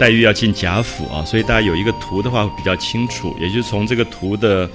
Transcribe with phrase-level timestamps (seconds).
[0.00, 4.66] 黛玉要进贾府啊，所以大家有一个图的话会比较清楚，也就是从这个图的，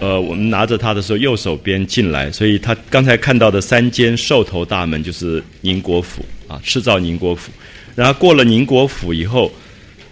[0.00, 7.52] 呃，我们拿着它的时候，右手边进来，所以他刚才看到的三间兽头大门就是宁国府啊，赤造宁国府，
[7.94, 9.52] 然后过了宁国府以后，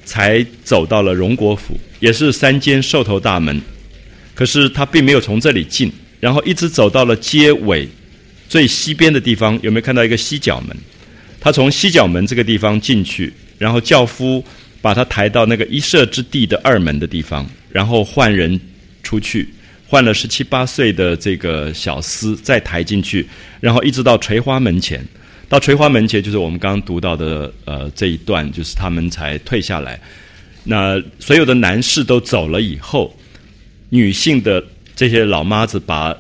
[0.05, 3.58] 才走到了荣国府，也是三间兽头大门，
[4.34, 7.88] 可是他并没有从这里进，然后一直走到了街尾
[8.47, 10.77] 最西边的地方，有没有看到一个西角门？
[11.41, 14.42] 他从西角门这个地方进去，然后轿夫
[14.80, 18.58] 把他抬到那个一舍之地的二门的地方，然后换人
[19.03, 19.47] 出去，
[19.86, 23.28] 换了十七八岁的这个小厮再抬进去，
[23.61, 25.05] 然后一直到垂花门前，
[25.47, 30.00] 到垂花门前就是我们刚刚读到的呃这一段，就是他们才退下来。
[30.64, 33.15] 那所有的男士都走了以后，
[33.91, 34.65] 女性的
[34.97, 36.16] 这些老妈子把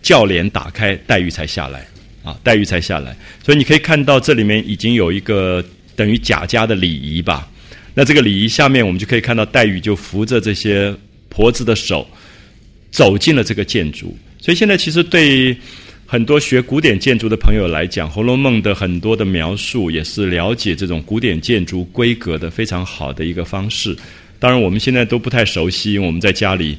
[0.00, 1.86] 轿帘打开，黛玉才下来。
[2.22, 5.64] 啊，黛玉才下来，所以你可以看到这里面已经有一个
[6.00, 7.46] 等于贾家的礼仪吧。
[7.92, 10.94] 那这个礼仪下面，我们就可以看到黛玉就扶着这些
[11.28, 12.08] 婆子的手
[12.90, 14.16] 走进了这个建筑。
[14.38, 15.54] 所以现在其实对
[16.06, 23.94] 很多学古典建筑的朋友来讲，《红楼梦》的很多的描述也是了解这种古典建筑规格的非常好的一个方式。
[24.38, 26.78] 当然，我们现在都不太熟悉，我们在家里。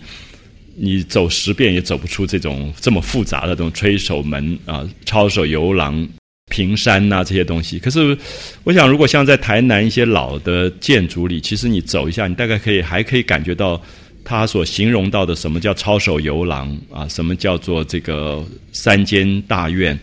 [0.74, 6.08] 你走十遍也走不出这种这么复杂的这种吹手门啊、抄手游廊、
[6.52, 7.80] 平山呐这些东西。
[7.80, 8.16] 可是，
[8.64, 13.82] 我想如果像在台南一些老的建筑里，其实你走一下，你大概可以还可以感觉到
[14.24, 19.98] 他所形容到的什么叫抄手游廊啊，什么叫做这个三间大院，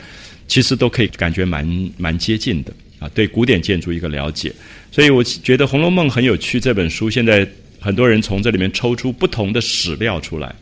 [0.49, 1.65] 其实都可以感觉蛮
[1.97, 3.09] 蛮接近的啊。
[3.15, 4.53] 对古典建筑一个了解，
[4.91, 6.59] 所以我觉得《红楼梦》很有趣。
[6.59, 7.47] 这本书现在。
[7.81, 10.53] 很多人从这里面抽出不同的史料出来。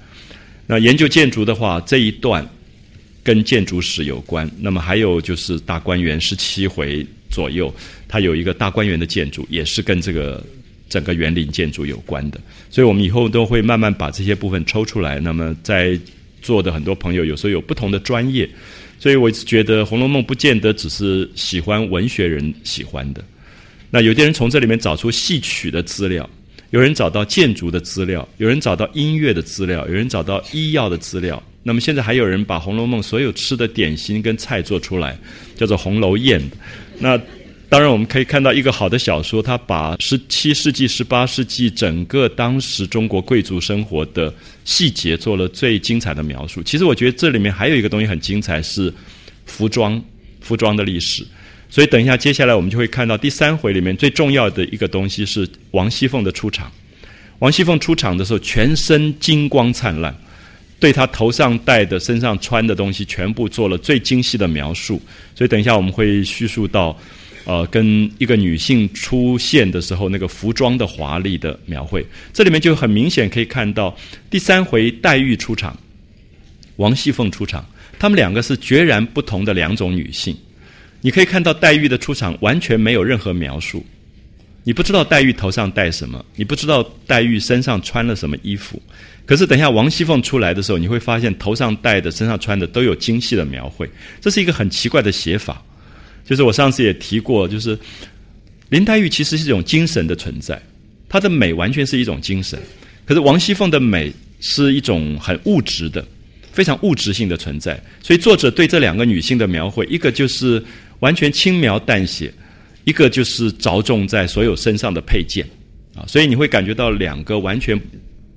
[0.67, 2.47] 那研究建筑的话，这一段
[3.27, 4.49] 跟建筑史有关。
[4.61, 7.75] 那么还有就是大观园十七回左右，
[8.07, 10.41] 它有一个大观园的建筑，也是跟这个
[10.89, 12.39] 整个园林建筑有关的。
[12.71, 15.19] 所以我们以后都会慢慢把这些部分抽出来。
[15.19, 15.99] 那么在
[16.41, 18.49] 座的很多朋友，有时候有不同的专业，
[19.01, 23.25] 所以我一直觉得《红楼梦》不见得只是喜欢文学人喜欢的。
[23.91, 26.31] 那有些人从这里面找出戏曲的资料。
[26.77, 31.43] 有人找到建筑的资料，有人找到音乐的资料，有人找到医药的资料。
[31.63, 35.19] 那么现在还有人把《红楼梦》所有吃的点心跟菜做出来，
[35.55, 36.39] 叫做《红楼宴》。
[36.99, 37.19] 那
[37.71, 44.31] 当然我们可以看到，一个好的小说，它把十七世纪、十八世纪整个当时中国贵族生活的
[44.67, 46.63] 细节做了最精彩的描述。
[46.63, 48.93] 其实我觉得这里面还有一个东西很精彩，是
[49.47, 49.99] 服装，
[50.43, 51.27] 服装的历史。
[51.69, 56.71] 所以，等一下，接下来我们就会看到第三回里面最重要的一个东西是王熙凤的出场。
[57.41, 60.17] 王熙凤出场的时候，全身金光灿烂，
[60.79, 65.03] 对她头上戴的、身上穿的东西，全部做了最精细的描述。
[65.35, 66.97] 所以，等一下我们会叙述到，
[67.45, 72.07] 呃，跟一个女性出现的时候那个服装的华丽的描绘。
[72.33, 73.95] 这里面就很明显可以看到，
[74.31, 75.77] 第三回黛玉出场，
[76.77, 80.35] 王熙凤出场，她们两个是截然不同的两种女性。
[81.07, 83.87] 你可以看到黛玉的出场完全没有任何描述，
[84.65, 88.83] 你不知道黛玉头上戴什么，你不知道黛玉身上穿了什么衣服。
[89.25, 93.89] 可是等一下王熙凤出来的时候，你会发现头上戴的、身上穿的都有精细的描绘。
[94.21, 95.63] 这是一个很奇怪的写法，
[96.25, 97.79] 就是我上次也提过，就是
[98.71, 100.61] 林黛玉其实是一种精神的存在，
[101.09, 102.59] 她的美完全是一种精神。
[103.05, 106.05] 可是王熙凤的美是一种很物质的、
[106.51, 107.81] 非常物质性的存在。
[108.03, 110.61] 所以作者对这两个女性的描绘，一个就是。
[111.01, 112.33] 完全轻描淡写，
[112.85, 115.47] 一个就是着重在所有身上的配件，
[115.95, 117.79] 啊，所以你会感觉到两个完全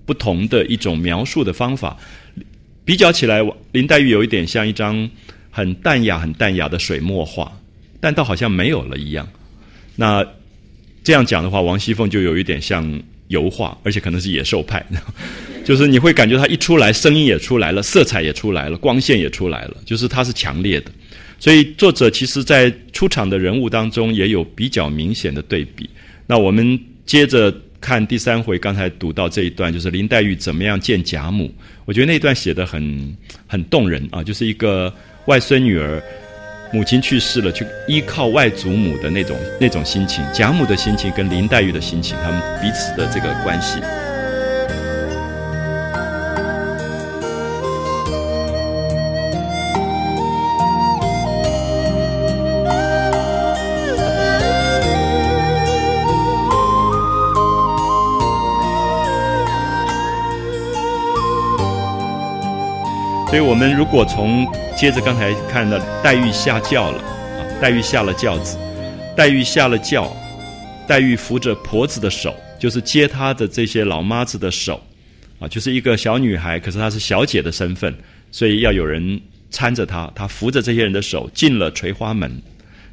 [0.05, 1.97] 不同的一种描述的方法。
[2.83, 3.41] 比较起来，
[3.71, 5.07] 林黛玉有一点像一张
[5.51, 7.51] 很淡雅、很淡雅的水墨画，
[7.99, 9.27] 但倒好像没有了一样。
[9.95, 10.25] 那
[11.03, 14.83] 这样讲的话，王熙凤就有一点像油画，而且可能是野兽派，
[15.63, 20.91] 就是你会感觉她一出来，声音也出来了，色彩也出来了，光线也出来了，就是它是强烈的。
[21.39, 25.89] 所以作者其实，在出场的人物当中也有比较明显的对比。
[26.27, 31.49] 那我们接着看第三回，刚才读到这一段，就是林黛玉怎么样见贾母。
[31.85, 34.93] 我觉得那段写的很很动人啊，就是一个
[35.27, 36.03] 外孙女儿
[36.73, 43.79] 母亲去世了，去依靠外祖母的那种那种心情，贾母的心情跟林黛玉的心情，他们彼此的这个关系。
[63.29, 68.57] 所以我们如果从接着刚才看到黛玉下轿了啊，黛玉下了轿子，
[69.15, 70.11] 黛玉下了轿，
[70.87, 74.81] 黛玉扶着婆子的手，就是接她的这些老妈子的手，
[75.37, 77.95] 啊，就是一个小女孩，可是她是小姐的身份，
[78.31, 79.21] 所以要有人
[79.51, 82.31] 搀着她，她扶着这些人的手进了垂花门。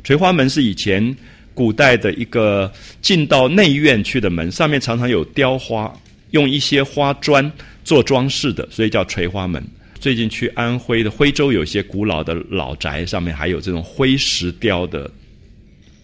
[0.04, 1.16] 垂花门是以前
[1.54, 5.90] 古代的一个进到内院去的门，上面常常有雕花，
[6.32, 7.50] 用一些花砖
[7.84, 9.66] 做装饰的，所以叫垂花门。
[10.00, 15.10] 最近去安徽的徽州，有些古老的老宅，上面还有这种灰石雕的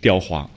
[0.00, 0.48] 雕花。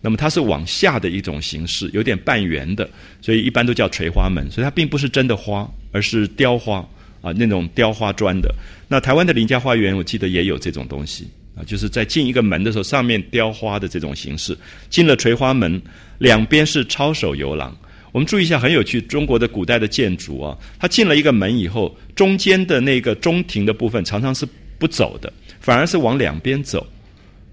[0.00, 2.88] 那么它是往下的一种形式，有点半圆的，
[3.20, 4.50] 所以一般都叫垂花门。
[4.50, 6.78] 所以它并不是真的花，而是雕花
[7.20, 8.52] 啊，那种雕花砖的。
[8.88, 14.56] 那台湾的林家花园，我记得也有这种东西啊，就是在进一个门的时候，上面雕花的这种形式。
[14.90, 15.80] 进了垂花门，
[16.18, 17.76] 两边是抄手游廊。
[18.12, 24.46] 我们注意一下，很有趣，中国的古代的建筑啊，它进了一个门以后，中间的那个中庭的部分常常是
[24.78, 26.86] 不走的，反而是往两边走。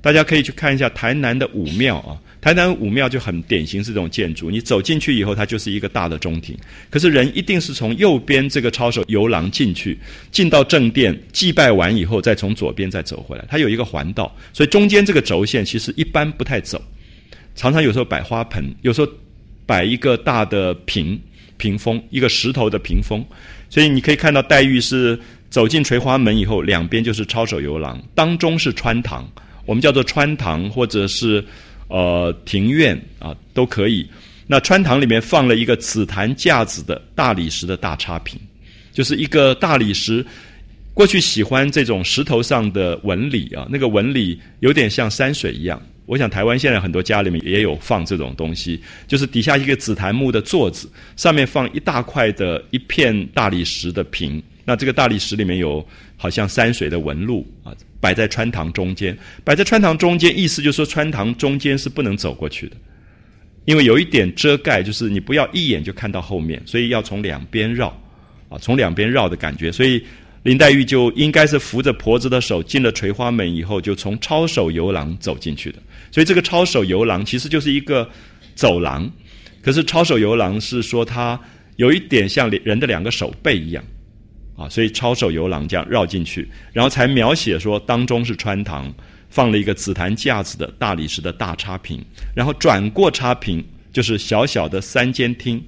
[0.01, 6.57] 大家可以去看一下台南的武庙啊，台南武庙就很典型是这种建筑，你走进去以后，它就是一个大的中庭，
[6.89, 9.97] 可是人一定是从右边这个抄手游廊进去，
[10.29, 16.81] 进到正殿祭拜完以后，再从左边再走回来，它有一个环道，所以中间这个轴线其实一般不太走，
[17.55, 19.07] 常常有时候摆花盆，有时候。
[19.69, 21.21] 摆一个大的屏
[21.57, 23.23] 屏风，一个石头的屏风，
[23.69, 25.19] 所以你可以看到黛玉是
[25.51, 29.29] 走进垂花门以后，两边就是抄手游廊，当中是穿堂，
[29.67, 31.45] 我们叫做穿堂或者是
[31.87, 34.03] 呃庭院啊都可以。
[34.47, 38.39] 那穿堂里面放了一个紫檀架子的大理石的大插屏，
[38.91, 40.25] 就是一个大理石。
[40.95, 45.79] 过去喜欢这种石头上的纹理啊，那个纹理有点像山水一样。
[46.09, 54.41] 我想台湾现在很多家里面也有放这种东西，就是底下一个紫檀木的座子，上面放一大块的一片大理石的瓶。
[54.65, 57.71] 那这个大理石里面有好像山水的纹路啊，
[58.01, 62.75] 摆在穿堂中间，摆在穿堂中间，意思就是说穿堂中间是不能走过去的，
[63.65, 67.89] 因为有一点遮盖，就是你不要一眼就看到后面，所以要从两边绕
[68.49, 70.03] 啊，从两边绕的感觉，所以。
[70.43, 75.79] 林黛玉就应该是扶着婆子的手进了垂花门以后，就从抄手游廊走进去的。
[76.11, 78.09] 所以这个抄手游廊其实就是一个
[78.55, 79.09] 走廊，
[79.61, 81.39] 可是抄手游廊是说它
[81.75, 83.83] 有一点像人的两个手背一样。
[84.55, 88.93] 啊，所以抄手游廊这样绕进去，然后才描写说当中是穿堂，
[89.29, 92.03] 放了一个紫檀架子的大理石的大插屏，
[92.35, 93.63] 然后转过插屏
[93.93, 95.63] 就是小小的三间厅。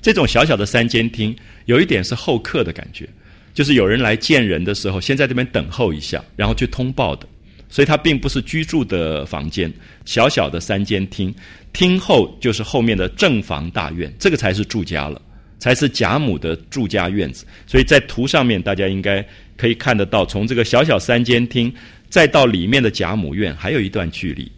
[0.00, 3.08] 这种小小的三间厅有一点是候客的感觉。
[3.52, 7.26] 就是有人来见人的时候，先在这边等候一下，然后去通报的，
[7.74, 9.72] 所以它并不是居住的房间，
[10.04, 11.34] 小小的三间厅，
[11.72, 15.20] 厅后就是后面的正房大院，这个才是住家了，
[15.58, 17.44] 才是贾母的住家院子。
[17.66, 19.26] 所以在图上面，大家应该
[19.56, 21.74] 可以看得到，从这个小小三间厅，
[22.08, 24.48] 再到里面的贾母院，还有一段距离，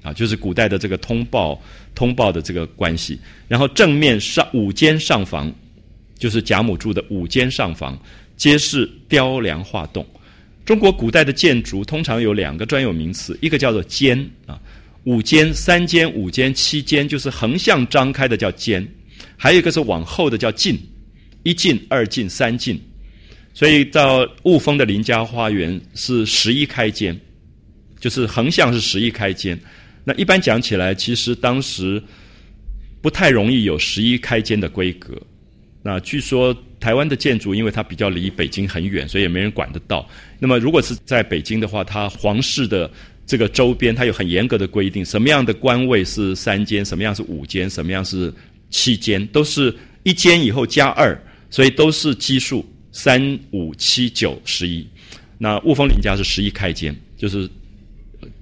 [0.00, 1.60] 啊，就是古代的这个通报
[1.94, 3.20] 通报的这个关系。
[3.48, 5.52] 然后正面上五间上房，
[6.18, 8.00] 就是贾母住的五间上房。
[8.34, 10.04] 皆是雕梁画栋。
[10.64, 14.60] 中国古代的建筑通常有两个专有名词，一个叫做间啊，
[15.04, 18.80] 五间、三间、五间、七间，就是横向张开的叫间；
[19.36, 20.78] 还有一个是往后的叫进，
[21.42, 22.80] 一进、二进、三进。
[23.52, 27.18] 所以到雾峰的林家花园是十一开间，
[27.98, 29.58] 就是横向是十一开间。
[30.04, 32.02] 那一般讲起来，其实当时
[33.00, 35.20] 不太容易有十一开间的规格。
[35.82, 36.56] 那据说。
[36.82, 40.04] 台湾的建筑，因为它比较离北京很远，所以也没人管得到。
[40.40, 42.90] 那么，如果是在北京的话，它皇室的
[43.24, 48.34] 这个周边，它有很严格的规定，什么样的官位是三间，什么样是五间，什么样是
[48.68, 49.72] 七间，都是
[50.02, 51.16] 一间以后加二，
[51.50, 54.84] 所以都是奇数三五七九十一。
[55.38, 57.48] 那雾峰林家是十一开间，就是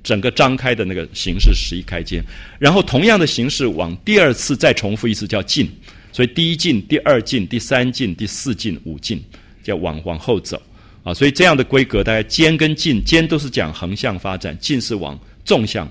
[0.02, 2.24] 整个张开的那个形式十一开间，
[2.58, 5.70] 然后同样的形式往第二次再重复一次叫进。
[6.12, 9.22] 所以第一进、第二进、第三进、第四进、五进，
[9.62, 10.60] 叫往往后走
[11.04, 11.14] 啊。
[11.14, 15.90] 所以这样的规格，大概尖跟进，尖都是讲横向发展，进是往纵向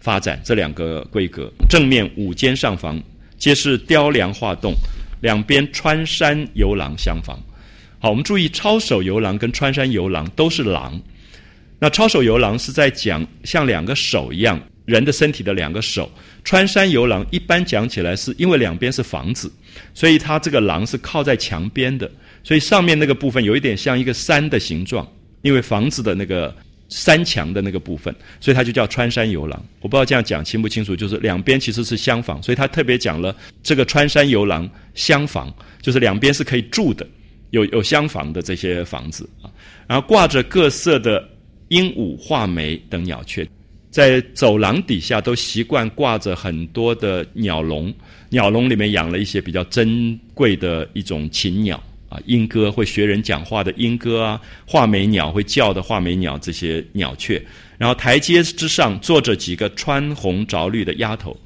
[0.00, 0.40] 发展。
[0.44, 3.00] 这两个规格，正面五间上房
[3.38, 4.74] 皆是雕梁画栋，
[5.20, 7.38] 两边穿山游廊相仿。
[7.98, 11.00] 好，我们注意抄手游廊跟穿山游廊都是廊。
[11.78, 14.60] 那抄手游廊是在讲像两个手一样。
[14.86, 16.10] 人的身体的两个手，
[16.44, 19.52] 穿山游廊一般讲起来是因为两边是房子，
[19.94, 22.10] 所以它这个廊是靠在墙边的，
[22.42, 25.06] 所以上面那个部分有一点像一个山的形状，
[25.42, 26.54] 因为房子的那个
[26.88, 29.64] 山墙的那个部分，所以它就叫穿山游廊。
[29.80, 37.06] 我不知道这样讲清不清楚，就是两边其实是厢房，所以他特别讲了这个穿山游廊厢房，就是两边是可以住的，
[37.50, 39.50] 有有厢房的这些房子啊，
[39.86, 41.28] 然后挂着各色的
[41.68, 43.46] 鹦鹉、画眉等鸟雀。
[43.90, 47.92] 在走廊底下都习惯挂着很多的鸟笼，
[48.28, 57.42] 鸟笼里面养了一些比较珍贵的一种禽鸟啊，莺歌会学人讲话的莺歌啊，画眉鸟会叫的画眉鸟这些鸟雀，
[57.78, 61.36] 然后台阶之上坐着几个穿红着绿的丫头，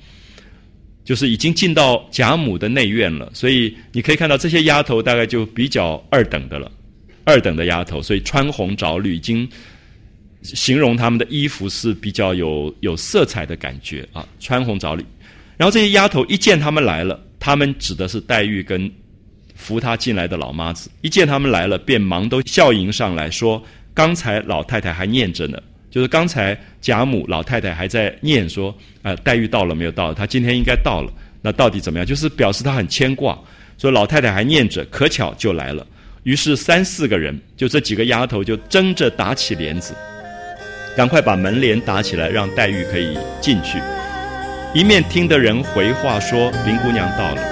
[1.03, 6.71] 就是已经进到贾母的内院了，所以你可以看到这些丫头大概就比较二等的了，
[7.25, 9.49] 二等的丫头，所以穿红着绿已经。
[10.45, 15.05] 形容他们的衣服是比较有有色彩的感觉啊，穿红着绿。
[15.57, 18.91] 然后这些丫头一见他们来了，他们指的是黛玉跟
[19.55, 20.91] 扶她进来的老妈子。
[21.01, 23.63] 一见他们来了，便忙都笑迎上来说
[23.95, 25.59] ：“刚才老太太还念着呢，
[25.91, 30.13] 就是刚才贾母老太太还在念说，呃，黛玉到了没有到？
[30.13, 31.11] 她今天应该到了。
[31.41, 32.05] 那到底怎么样？
[32.05, 33.39] 就是表示她很牵挂，
[33.79, 35.87] 说老太太还念着，可巧就来了。
[36.25, 39.95] 于是三四个人，就这几个丫头就争着打起帘子。”
[40.97, 43.81] 赶快把门帘打起来，让黛玉可以进去。
[44.73, 47.43] 一面听的人回话说：“林姑娘到了。”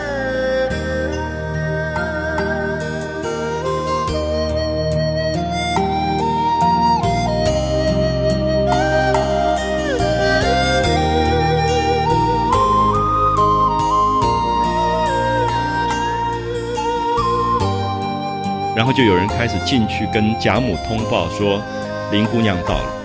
[18.74, 21.60] 然后就有人开始进去跟贾母通报说
[22.10, 23.01] ：“林姑娘到了。”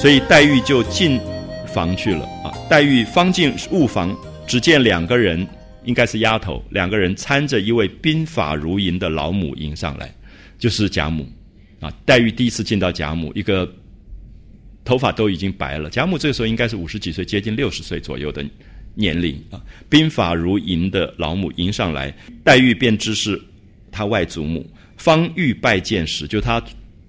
[0.00, 1.20] 所以黛玉就进
[1.66, 2.50] 房去了啊！
[2.70, 4.16] 黛玉方进卧房，
[4.46, 5.46] 只见两个人，
[5.84, 10.10] 应该是丫头，两个人搀着一位鬓发如银的老母迎上来，
[10.58, 11.28] 就是贾母
[11.80, 11.92] 啊！
[12.06, 13.70] 黛玉第一次见到贾母，一个
[14.86, 15.90] 头发都已经白了。
[15.90, 18.42] 贾母这个时候应该是五十几岁，接近六十岁左右的
[18.94, 19.60] 年龄啊！
[19.90, 22.10] 鬓发如银的老母迎上来，
[22.42, 23.38] 黛玉便知是
[23.92, 24.66] 她外祖母。
[24.96, 26.62] 方欲拜见时，就她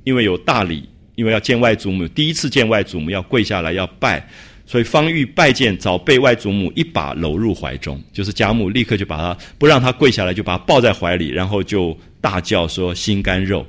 [0.04, 0.90] 因为有大礼。
[1.22, 4.28] 因为要见外祖母，第一次见外祖母要跪下来要拜，
[4.66, 8.02] 所以方玉拜见，早被外祖母一把搂入怀中。
[8.12, 13.64] 就是贾母立刻就把他不让他跪下来，就把他抱在怀里，然后就大叫说：“心肝肉！”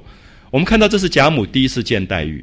[0.50, 2.42] 我们看到这是贾母第一次见黛玉，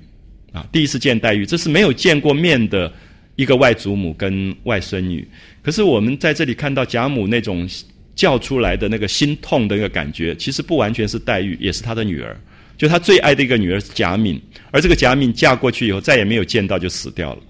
[0.51, 2.93] 啊，第一次见黛玉，这是没有见过面的
[3.35, 5.27] 一个外祖母跟外孙女。
[5.63, 7.67] 可是我们在这里看到贾母那种
[8.13, 12.39] 叫出来的那个心痛的那个感觉，其实不完全是黛玉，也是她的女儿。
[12.79, 17.41] 就他最爱的一个女儿贾敏，而这个贾敏嫁过去以后再也没有见到就死掉了，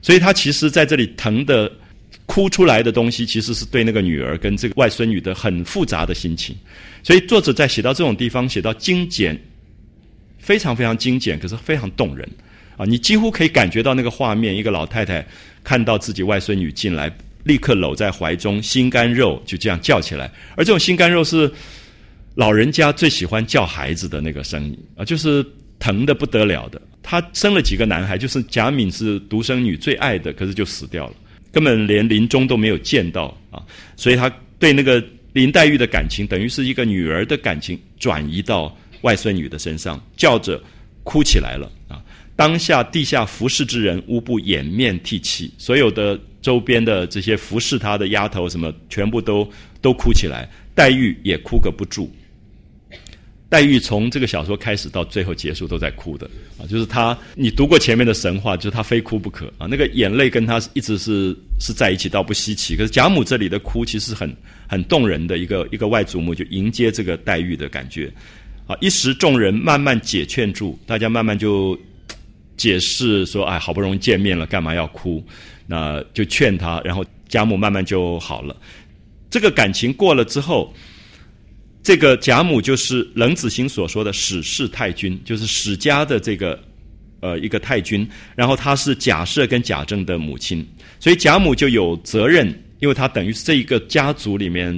[0.00, 1.68] 所以他其实在这里疼的
[2.24, 6.54] 哭出来的东西，其实是对那个女儿跟这个外孙女的很复杂的心情。
[7.02, 9.36] 所以作者在写到这种地方，写到精简，
[10.38, 12.28] 非常非常精简，可是非常动人
[12.76, 12.86] 啊！
[12.86, 15.26] 你几乎可以感觉到那个画面：一个老太太
[15.64, 17.12] 看到自己外孙女进来，
[17.42, 21.52] 立刻搂在怀中，心肝肉就这样叫起来，而这种心肝肉是。
[22.36, 25.44] 老人家最喜欢叫孩子的那个声音啊，就是
[25.78, 26.80] 疼的不得了的。
[27.02, 31.14] 他生了几个男孩，就是贾敏是独生女，最爱的，可是就死掉了，
[31.50, 33.62] 根本连临终都没有见到啊。
[33.96, 35.02] 所以他对那个
[35.32, 40.62] 林黛玉的感情，等于是一个女儿的感情转移到外孙女的身上，叫着
[41.04, 42.02] 哭起来了啊。
[42.36, 49.50] 当下地下服侍之人无不掩面涕泣，所有的周边的这些服侍他的丫头什么，全部都
[49.80, 52.14] 都哭起来，黛玉也哭个不住。
[53.48, 62.74] 黛玉从这个小说开始到最后结束都在哭的啊，就是她，你读过前面的神话，就是她非哭不可啊，那个眼泪跟她一直是是在一起，倒不稀奇。
[62.74, 64.36] 可是贾母这里的哭其实很
[64.66, 68.12] 很动人的一个一个外祖母就迎接这个黛玉的感觉
[68.66, 71.78] 啊，一时众人慢慢解劝住，大家慢慢就
[72.56, 75.24] 解释说，哎，好不容易见面了，干嘛要哭？
[75.68, 78.56] 那就劝她，然后贾母慢慢就好了。
[79.30, 80.74] 这个感情过了之后。
[81.86, 86.60] 这个贾母就是冷子兴所说的史氏太君，就是史家的这个
[87.20, 90.66] 呃一个太君，然后她是贾赦跟贾政的母亲，
[90.98, 92.48] 所以贾母就有责任，
[92.80, 94.76] 因为她等于是这一个家族里面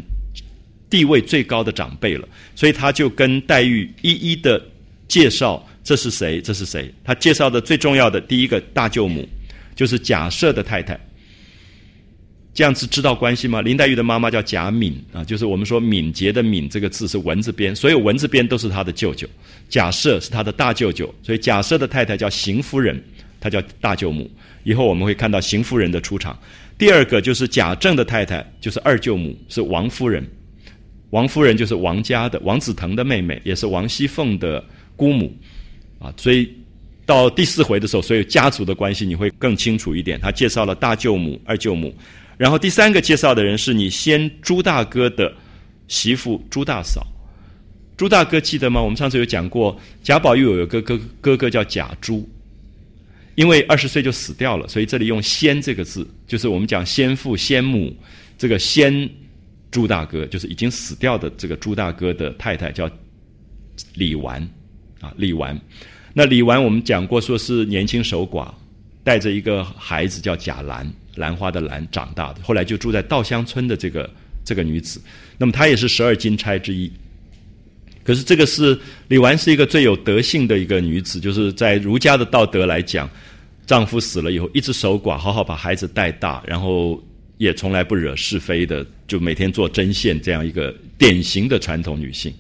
[0.91, 4.63] 地位最高的长辈了，所以她就跟黛玉一一的
[5.09, 6.93] 介绍这是谁，这是谁。
[7.03, 9.27] 她介绍的最重要的第一个大舅母，
[9.75, 11.01] 就是贾赦的太太。
[12.59, 13.63] 这样子知道关系吗？
[13.63, 19.29] 林黛玉的妈妈叫贾敏啊，就是我们说敏捷的敏这个字是文字边，所有文字边都是她的舅舅。
[19.69, 23.01] 贾赦是她的大舅舅，所以贾赦的太太叫邢夫人，
[23.39, 24.29] 她叫大舅母。
[24.65, 26.37] 以后我们会看到邢夫人的出场。
[26.77, 30.27] 第二个就是贾政的太太，就是二舅母，是王夫人。
[31.11, 34.65] 王夫人就是王家的王子腾的妹妹，也是王熙凤的
[34.97, 35.33] 姑母
[36.01, 36.13] 啊。
[36.17, 36.53] 所以
[37.07, 40.19] 到第四回的时候，所有家族的关系你会更清楚一点。
[40.21, 41.95] 他介绍了大舅母、二舅母。
[42.39, 45.31] 然后第三个介绍的人是你先朱大哥的
[45.89, 47.07] 媳妇朱大嫂，
[47.97, 48.81] 朱大哥记得吗？
[48.81, 52.27] 我们上次有讲过，贾宝玉有个哥哥哥叫贾珠，
[53.35, 57.95] 因为二十岁就死掉了，所以这里用“先”这个字，就是我们讲先父先母，
[58.39, 59.09] 这个先
[59.71, 62.89] 朱大哥就是已经死掉的这个朱大哥的太太叫
[63.95, 64.41] 李纨
[65.01, 65.59] 啊，李纨。
[66.15, 68.49] 那李纨我们讲过，说是年轻守寡，
[69.03, 74.09] 带着一个孩子叫贾兰，兰花的兰长大的，后来就住在稻香村的这个
[74.45, 75.01] 这个女子，
[75.37, 76.91] 那么她也是十二金钗之一。
[78.05, 83.11] 可是这个是李纨是一个最有德性的一个女子，就是在儒家的道德来讲，
[83.67, 87.03] 丈夫死了以后一直守寡，好好把孩子带大，然后
[87.37, 92.33] 也从来不惹是非的，就每天做针线这样一个典型的传统女性。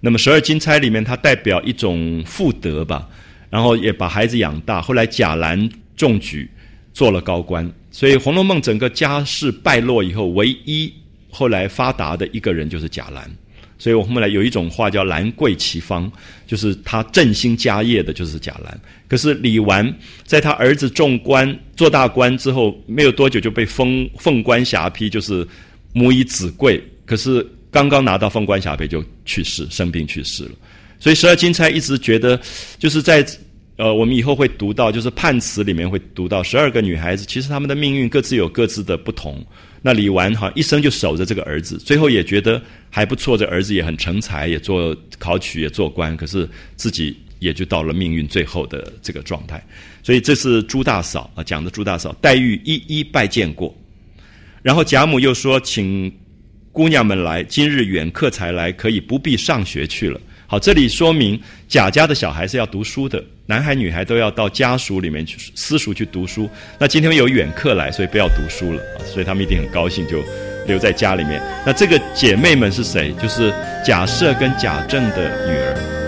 [0.00, 3.08] 那么十二金钗里面，它代表一种妇德吧，
[3.48, 4.82] 然后也把孩子养大。
[4.82, 6.46] 后来贾兰中举，
[6.96, 10.90] 做了高官，所以《红楼梦》整个家世败落以后，唯一
[11.28, 13.30] 后来发达的一个人就是贾兰。
[13.78, 16.10] 所以我们来有一种话叫“兰贵其芳”，
[16.48, 18.80] 就是他振兴家业的，就是贾兰。
[19.08, 19.94] 可是李纨
[20.24, 25.46] 在他儿子中官做大官之后，没有多久就被封凤冠霞帔，就是
[25.92, 26.82] 母以子贵。
[27.04, 30.52] 可是刚刚拿到凤冠霞帔就去世，生病去世了。
[30.98, 32.40] 所以十二金钗一直觉得，
[32.78, 33.22] 就是在
[33.76, 39.44] 呃，我们以后会读到，就是判词里面会读到十二个女孩子，其实她们的命运各自有各自的不同。
[39.82, 49.62] 那李纨哈一生就守着这个儿子，最后也觉得还不错，这儿子也很成才，也做考取，也做官，可是自己也就到了命运最后的这个状态。
[50.02, 53.76] 所以这是朱大嫂啊讲的朱大嫂，黛玉一一拜见过，
[54.62, 56.10] 然后贾母又说，请
[56.72, 60.18] 姑娘们来，今日远客才来，可以不必上学去了。
[60.48, 66.48] 好，这里说明贾家的小孩是要读书的，男孩女孩都要到家塾里面去私塾去读书。
[66.78, 70.22] 那今天有远客来，所以不要读书了，所以他们一定很高兴，就
[70.66, 71.42] 留在家里面。
[71.66, 73.12] 那这个姐妹们是谁？
[73.20, 73.52] 就是
[73.84, 76.05] 贾赦跟贾政的女儿。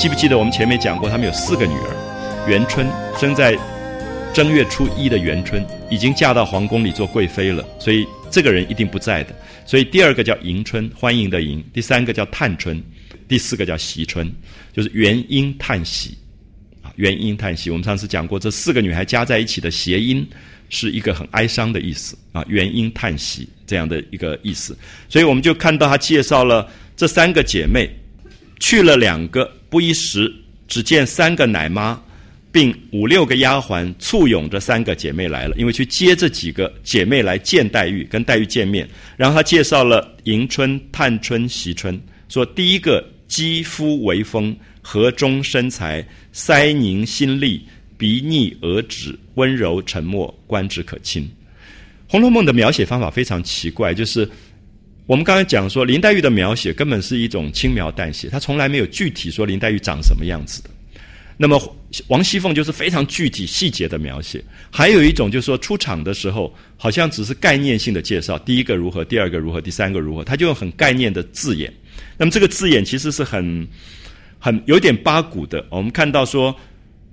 [0.00, 2.86] 记不记得我们前面讲过，他们有四个女儿，元春
[3.20, 3.54] 生在
[4.32, 9.36] 正月初一的元春，已经嫁到皇宫里做贵妃了，所以这个人一定不在的。
[9.66, 12.82] 所以第二个叫迎春，欢迎的迎；第三个叫探春，
[13.28, 14.26] 第四个叫惜春，
[14.72, 16.16] 就是元婴探喜
[16.80, 17.68] 啊，元婴探喜。
[17.68, 20.26] 我们上次讲过，这四个女孩加在一起的谐音
[20.70, 24.74] 是一个很哀伤的意思啊，元婴叹息这样的一个意思。
[25.10, 27.86] 所以我们就看到他介绍了这三个姐妹。
[28.60, 30.32] 去了两个不一时，
[30.68, 32.00] 只见三个奶妈，
[32.52, 35.56] 并五六个丫鬟簇拥着三个姐妹来了。
[35.56, 38.88] 因为去接这几个姐妹来见黛玉，跟黛玉见面。
[39.16, 47.64] 然后他介绍了迎春、探春、惜春，说第一个肌肤微丰，河中身材，腮凝心丽，
[47.96, 51.24] 鼻腻额脂，温柔沉默，观之可亲。
[52.06, 54.28] 《红楼梦》的描写方法非常奇怪，就是。
[55.10, 60.70] 我们刚才讲说林黛玉的描写根本是一种轻描淡写，她从来没有具体说林黛玉长什么样子的。
[61.36, 61.60] 那么
[62.06, 71.72] 王熙凤就是非常具体细节的描写，还有一种就是说出场的时候好像只是概念性的介绍，第一个如何，第二个如何，第三个如何，她就用很概念的字眼。
[72.16, 73.66] 那么这个字眼其实是很
[74.38, 75.66] 很有点八股的。
[75.70, 76.54] 我们看到说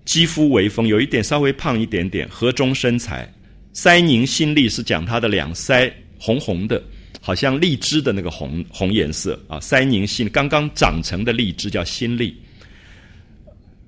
[0.06, 3.28] 肌肤微丰，有一点稍微胖一点点，河中身材，
[3.74, 6.80] 腮凝心丽是讲她的两腮红红的。
[7.28, 12.34] 好像荔枝的那个红红颜色啊，腮凝心刚刚长成的荔枝叫心荔。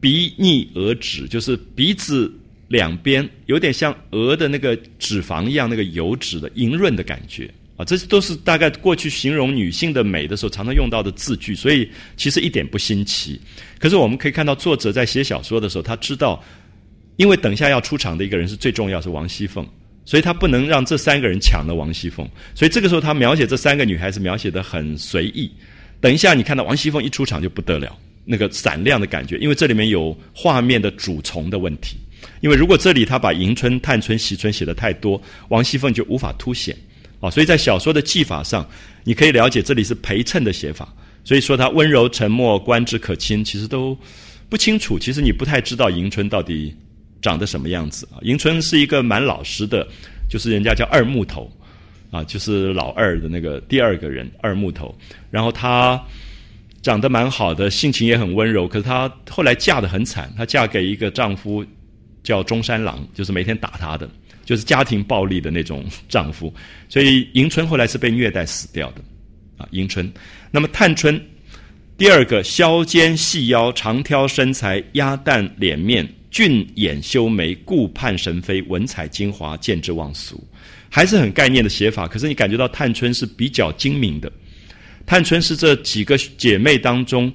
[0.01, 2.29] 鼻腻额脂，就是鼻子
[2.67, 13.39] 两边有点像鹅的那个脂肪一样，那个油脂的莹润的感觉啊，这都是大概过去形容女性的美的时候常常用到的字句，所以其实一点不新奇。
[13.79, 16.43] 可是我们可以看到，作者在写小说的时候，他知道，
[17.15, 19.65] 因为等下要出场的一个人是最重要，是王熙凤。
[20.09, 25.51] 所以他不能让这三个人抢了王熙凤，所以这个时候他描写这三个女孩子描写的很随意。
[26.01, 27.95] 等一下你看到王熙凤一出场就不得了，
[28.25, 31.95] 那个闪亮的感觉，因为这里面有画面的主从的问题。
[32.41, 36.75] 因为如果这里他把迎春、探春、惜春写的太多，王熙凤就无法凸显
[37.19, 37.29] 啊。
[37.29, 38.67] 所以在小说的技法上，
[39.03, 40.91] 你可以了解这里是陪衬的写法。
[41.23, 43.95] 所以说他温柔沉默、观之可亲，其实都
[44.49, 44.97] 不清楚。
[44.97, 46.75] 其实你不太知道迎春到底。
[47.21, 48.19] 长得什么样子啊？
[48.21, 49.87] 迎春是一个蛮老实的，
[50.29, 51.51] 就是人家叫二木头，
[52.11, 54.95] 啊，就是老二的那个第二个人二木头。
[55.29, 56.01] 然后她
[56.81, 58.67] 长得蛮好的，性情也很温柔。
[58.67, 61.65] 可是她后来嫁得很惨，她嫁给一个丈夫
[62.23, 64.09] 叫中山狼，就是每天打她的，
[64.45, 66.53] 就是家庭暴力的那种丈夫。
[66.87, 69.01] 所以迎春后来是被虐待死掉的，
[69.57, 70.09] 啊，迎春。
[70.51, 71.21] 那么探春，
[71.97, 80.43] 第二个，削肩细腰，长挑身材，鸭蛋脸面，俊眼修眉，顾盼神飞，文采精华，见之忘俗，
[80.89, 82.07] 还是很概念的写法。
[82.07, 84.31] 可是你感觉到探春是比较精明的。
[85.05, 87.33] 探春是这几个姐妹当中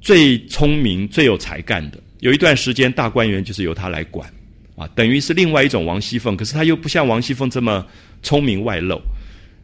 [0.00, 1.98] 最聪明、最有才干的。
[2.18, 4.28] 有一段时间，大观园就是由她来管，
[4.74, 6.36] 啊，等于是另外一种王熙凤。
[6.36, 7.86] 可是她又不像王熙凤这么
[8.22, 9.00] 聪明外露。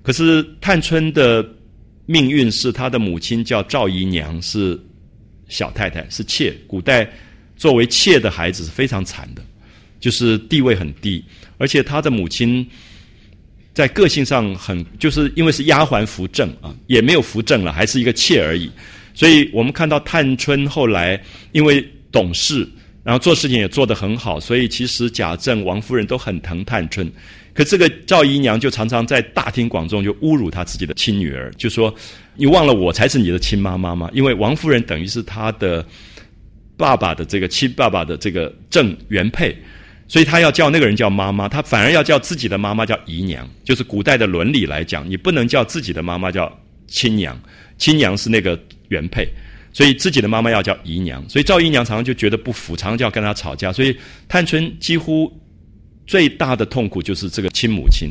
[0.03, 1.45] 可是探春的
[2.07, 4.81] 命运是她的母亲叫赵姨娘，是
[5.49, 6.55] 小太太，是妾。
[6.69, 7.11] 古代
[7.65, 9.41] 作为妾的孩子是非常惨的，
[9.99, 11.25] 就是地位很低，
[11.57, 12.69] 而且她的母亲。
[13.73, 18.71] 在个性上很，就是因为是丫鬟扶正啊，也没有扶正了，还是一个妾而已。
[19.15, 21.19] 所以我们看到探春后来
[21.53, 22.69] 因为懂事，
[23.03, 27.11] 然后做事情也做得很好，所以其实贾政、王夫人都很疼探春。
[27.55, 31.93] 可这个赵姨娘就常常在大庭广众就侮辱她自己的亲女儿，就说
[32.37, 35.85] ：“你忘了我才是你的亲妈妈吗？”因为王夫人等于是她的
[36.77, 39.57] 爸爸的这个亲爸爸的这个正原配。
[40.07, 43.49] 所以他要叫那个人叫妈妈，他反而要叫自己的妈妈叫姨娘。
[43.65, 47.41] 就是古代的伦理来讲，你不能叫自己的妈妈叫亲娘，
[47.79, 48.57] 亲娘是那个
[48.89, 49.27] 原配，
[49.73, 51.27] 所以自己的妈妈要叫姨娘。
[51.27, 53.73] 所以赵姨娘常常就觉得不服，常常就要跟他吵架。
[53.73, 53.97] 所以
[54.29, 55.33] 探春几乎
[56.07, 58.11] 最大的痛苦就是这个亲母亲，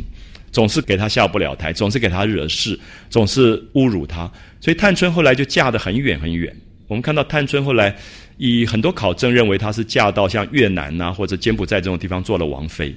[0.51, 2.77] 总是给他下不了台，总是给他惹事，
[3.11, 4.29] 总是侮辱他。
[4.59, 6.51] 所以探春后来就嫁得很远很远。
[6.87, 7.95] 我们看到探春后来。
[8.37, 12.95] 以很多考证认为她是嫁到像越南呐或者柬埔寨这种地方做了王妃。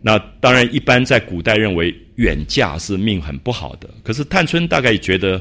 [0.00, 3.88] 那当然，一般在古代认为远嫁是命很不好的。
[4.02, 5.40] 可是探春大概也觉得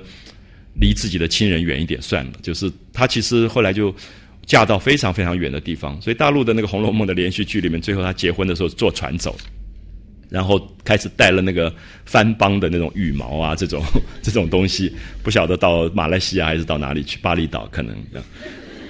[0.79, 2.31] 离自己的亲人远一点算了。
[2.41, 3.93] 就是她其实后来就
[4.45, 6.01] 嫁到非常非常远的地方。
[6.01, 9.35] 所以大陆的那个《红楼梦》的连续剧里面，最后她结婚的时候坐船走，
[10.29, 11.73] 然后开始带了那个
[12.05, 13.83] 番邦的那种羽毛啊这种
[14.23, 17.93] 这种东西，不晓得到马来西亚还是到哪里去，巴厘岛可能。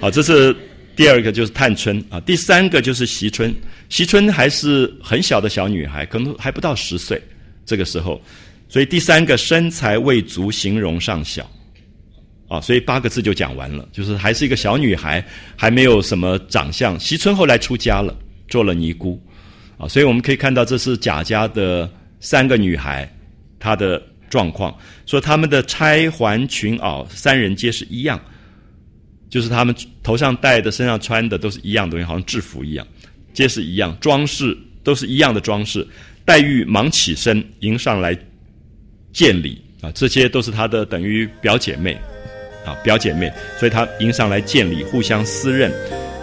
[0.04, 0.54] 好，这是
[0.94, 2.20] 第二个，就是探春啊。
[2.20, 3.54] 第三个就是惜春，
[3.88, 7.18] 惜春还是很小的小女孩，可能还不到十岁
[7.64, 8.20] 这个时候，
[8.68, 11.50] 所以第三个身材未足，形容尚小，
[12.48, 15.24] 啊，所以八个字就讲完了，就是还是一个小女孩，
[15.56, 17.00] 还没有什么长相。
[17.00, 18.14] 惜春后来出家了，
[18.46, 19.18] 做了尼姑，
[19.78, 21.90] 啊，所以我们可以看到这是贾家的
[22.20, 23.10] 三个女孩，
[23.58, 28.20] 她的状况，说她们的钗环裙袄，三人皆是一样。
[29.34, 32.86] 就是他们头上戴的、身上穿的都是一样东西，好像制服一样，
[33.32, 35.84] 皆是一样，装饰都是一样的装饰。
[36.24, 38.16] 黛玉忙起身迎上来
[39.12, 41.98] 见礼啊，这些都是她的等于表姐妹
[42.64, 45.72] 啊，表姐妹，所以她迎上来见礼，互相私认，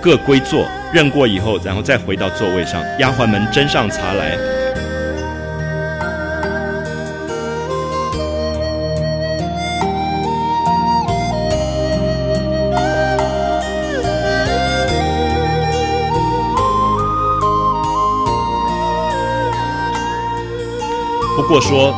[0.02, 4.61] 各归座，认过以后，然后再回到座位上，丫鬟们斟上茶来。
[21.52, 21.94] 或说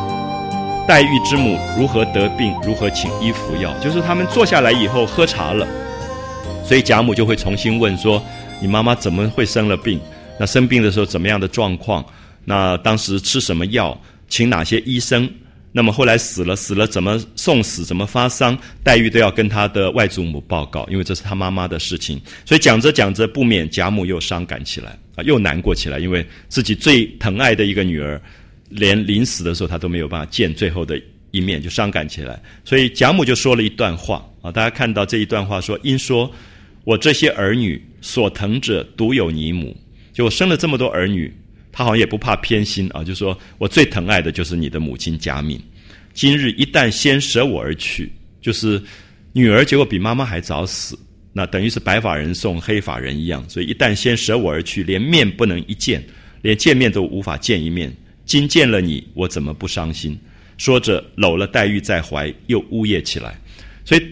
[0.84, 5.64] 黛玉之母如何得病，如何请医服药，就是他们坐下来以后喝茶了，
[6.64, 8.20] 所以贾母就会重新问说
[8.60, 10.00] ：“你妈妈怎么会生了病？
[10.40, 12.04] 那生病的时候怎么样的状况？
[12.44, 13.96] 那当时吃什么药？
[14.28, 15.30] 请哪些医生？
[15.70, 17.84] 那么后来死了，死了怎么送死？
[17.84, 18.58] 怎么发丧？
[18.82, 22.20] 黛玉都要跟她的外祖母报告，因为这是她妈妈的事情。
[22.44, 28.20] 所以讲着讲着，不免贾母又伤感起来啊，又难过起来，因为自己最疼爱的一个女儿。”
[28.74, 32.42] 连临死的时候，他都没有办法见最后的一面，就伤感起来。
[32.64, 36.28] 所以贾母就说了一段话啊，大家看到这一段话说：“因说
[36.82, 39.76] 我这些儿女所疼者，独有你母。
[40.12, 41.32] 就我生了这么多儿女，
[41.70, 45.60] 他好像也不怕偏心啊，就说我最疼爱的就是你的母亲贾敏。
[46.12, 48.82] 今日一旦先舍我而去，就是
[49.32, 50.98] 女儿结果比妈妈还早死，
[51.32, 53.44] 那等于是白发人送黑发人一样。
[53.48, 56.04] 所以一旦先舍我而去，连面不能一见，
[56.42, 57.92] 连见面都无法见一面。”
[58.24, 60.18] 今见了你，我怎么不伤心？
[60.56, 63.38] 说着搂了黛玉在怀，又呜咽起来。
[63.84, 64.06] 所以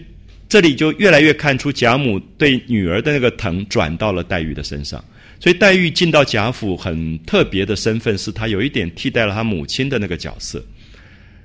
[0.47, 5.03] 这里就越来越看出贾母对女儿的那个疼转到了黛玉的身上。
[5.39, 10.63] 所以黛玉进到贾府很特别的身份，是她有一点替代了她母亲的那个角色。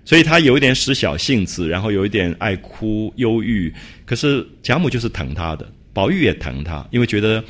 [0.05, 3.73] 所以她有一点使小性子，然后有一点爱哭忧郁。
[4.05, 7.43] 可是贾母就是疼她的，宝玉也疼她，因为觉得。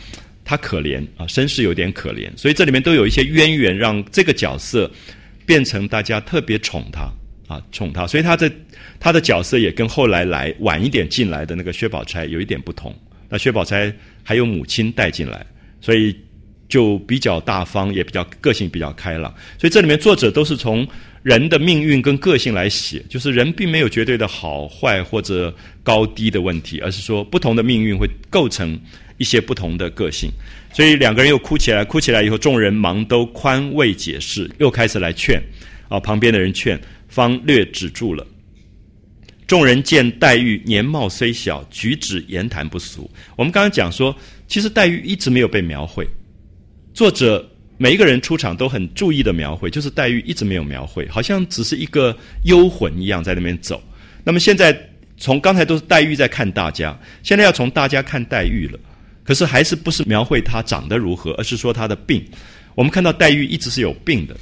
[0.48, 4.90] 他可怜啊，身世有点可怜，所以这里面都有一些渊源，让这个角色
[5.44, 7.02] 变成大家特别宠他
[7.54, 8.06] 啊，宠他。
[8.06, 8.50] 所以他的
[8.98, 12.98] 他的角色也跟后来来晚一点进来的那个薛宝钗有一点不同。
[13.28, 15.44] 那薛宝钗还有母亲带进来，
[15.82, 16.16] 所以
[16.66, 19.30] 就比较大方，也比较个性比较开朗。
[19.58, 20.88] 所以这里面作者都是从
[21.22, 28.80] 人的命运跟个性来写，就是人并没有绝对的好坏或者高低的问题，而是说不同的命运会构成
[29.18, 30.31] 一些不同的个性。
[30.72, 35.42] 所以两个人又哭起来，哭起来以后，众人忙都宽慰解释，又开始来劝
[35.88, 38.26] 啊，旁边的人劝，方略止住了。
[39.46, 43.11] 众人见黛玉年貌虽小，举止言谈不俗。
[43.37, 46.09] 我们刚刚讲说，其实黛玉一直没有被描绘，
[46.94, 47.46] 作者。
[47.81, 53.81] 每一个人出场都很注意的描绘，就是黛玉一直没有描绘，好像只是一个幽魂一样在那边走。
[54.24, 54.76] 那么现在
[55.16, 58.81] 从刚才都是黛玉在看大家，现在要从大家看黛玉了。
[59.29, 62.25] 可是还是不是描绘她长得如何，而是说她的病。
[62.75, 64.35] 我们看到黛玉一直是有病的，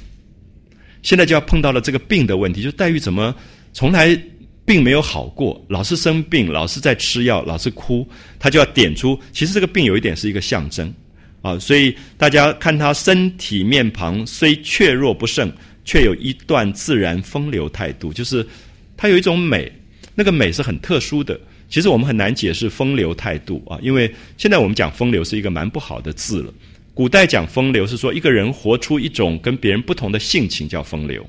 [1.03, 3.35] 现在就要碰到了这个病的问题，就黛玉怎么
[3.73, 4.17] 从来
[4.63, 8.07] 病没有好过，老是生病，老是在吃药，老是哭，
[8.39, 10.93] 她就要点出，其实这个病有一点是一个象征。
[11.41, 15.51] 啊，所以大家看他身体面庞虽怯弱不胜，
[15.83, 18.47] 却有一段自然风流态度，就是
[18.95, 19.69] 他有一种美，
[20.15, 21.37] 那个美是很特殊的。
[21.69, 26.53] 其实我们很难解释风流态度啊，因为现在我们讲风流是一个蛮不好的字了。
[26.93, 31.25] 古代讲风流是说一个人活出一种跟别人不同的性情叫风流，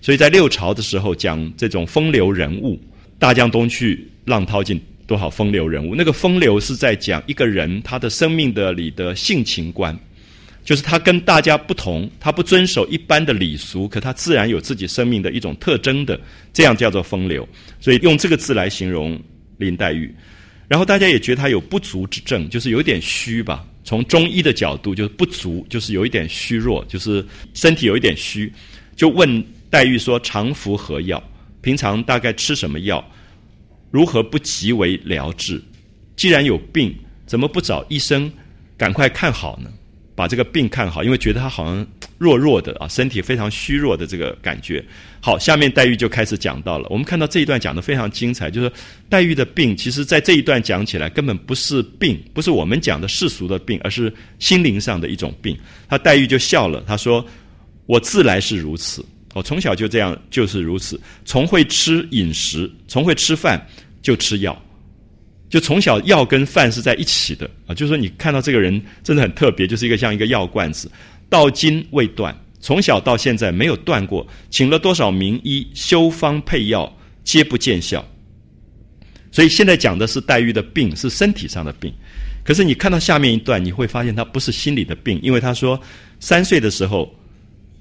[0.00, 2.80] 所以在六朝的时候讲这种风流人物，
[3.18, 4.80] 大江东去，浪淘尽。
[5.06, 5.94] 多少风流人物？
[5.94, 9.96] 那个风流是在讲一个人他的生命的里的性情观，
[10.64, 16.18] 就是他跟大家不同，他不遵守一般的礼俗，可他自然有自己生命的一种特征的，
[16.52, 17.48] 这样叫做风流。
[17.80, 19.16] 所以用这个字来形容
[19.58, 20.14] 林黛玉。
[20.68, 23.64] 然后大家也觉得她有不足之症，就是有点虚吧。
[23.84, 28.52] 从中医的角度，就是不足，就是有一点虚弱，就是身体有一点虚。
[28.96, 31.22] 就问黛玉说：“常服何药？
[31.60, 33.04] 平常大概吃什么药？”
[33.92, 35.62] 如何不急为疗治？
[36.16, 36.92] 既然有病，
[37.26, 38.30] 怎么不找医生
[38.76, 39.70] 赶快看好呢？
[40.16, 41.86] 把这个病看好，因为觉得他好像
[42.18, 44.84] 弱弱的啊，身体非常虚弱的这个感觉。
[45.20, 46.88] 好，下面黛玉就开始讲到了。
[46.90, 48.72] 我们看到这一段讲的非常精彩，就是
[49.08, 55.56] 黛玉的病，其实在这一段讲起来根本不是病，不是我们讲的世俗的病，而是心灵上的一种病。
[55.88, 57.24] 他黛玉就笑了，他说
[57.86, 63.64] ：“我自来是如此，我从小就这样，就是如此，从会吃饮食，从会吃饭。”
[64.02, 64.56] 就吃药，
[65.56, 67.74] 就从小药跟饭是在一起的啊。
[67.74, 70.90] 就是说，你看到这个人真的很特别，就是一个像一个药罐子，
[71.30, 74.26] 到今未断，从小到现在没有断过。
[74.50, 78.06] 请了多少名医修方配药，皆不见效。
[79.32, 81.90] 所以现在讲的是黛玉的病，是身体上的病。
[82.44, 85.80] 可是你看到下面一段，你会发现他不是心理的病，因为他说
[86.20, 87.10] 三岁的时候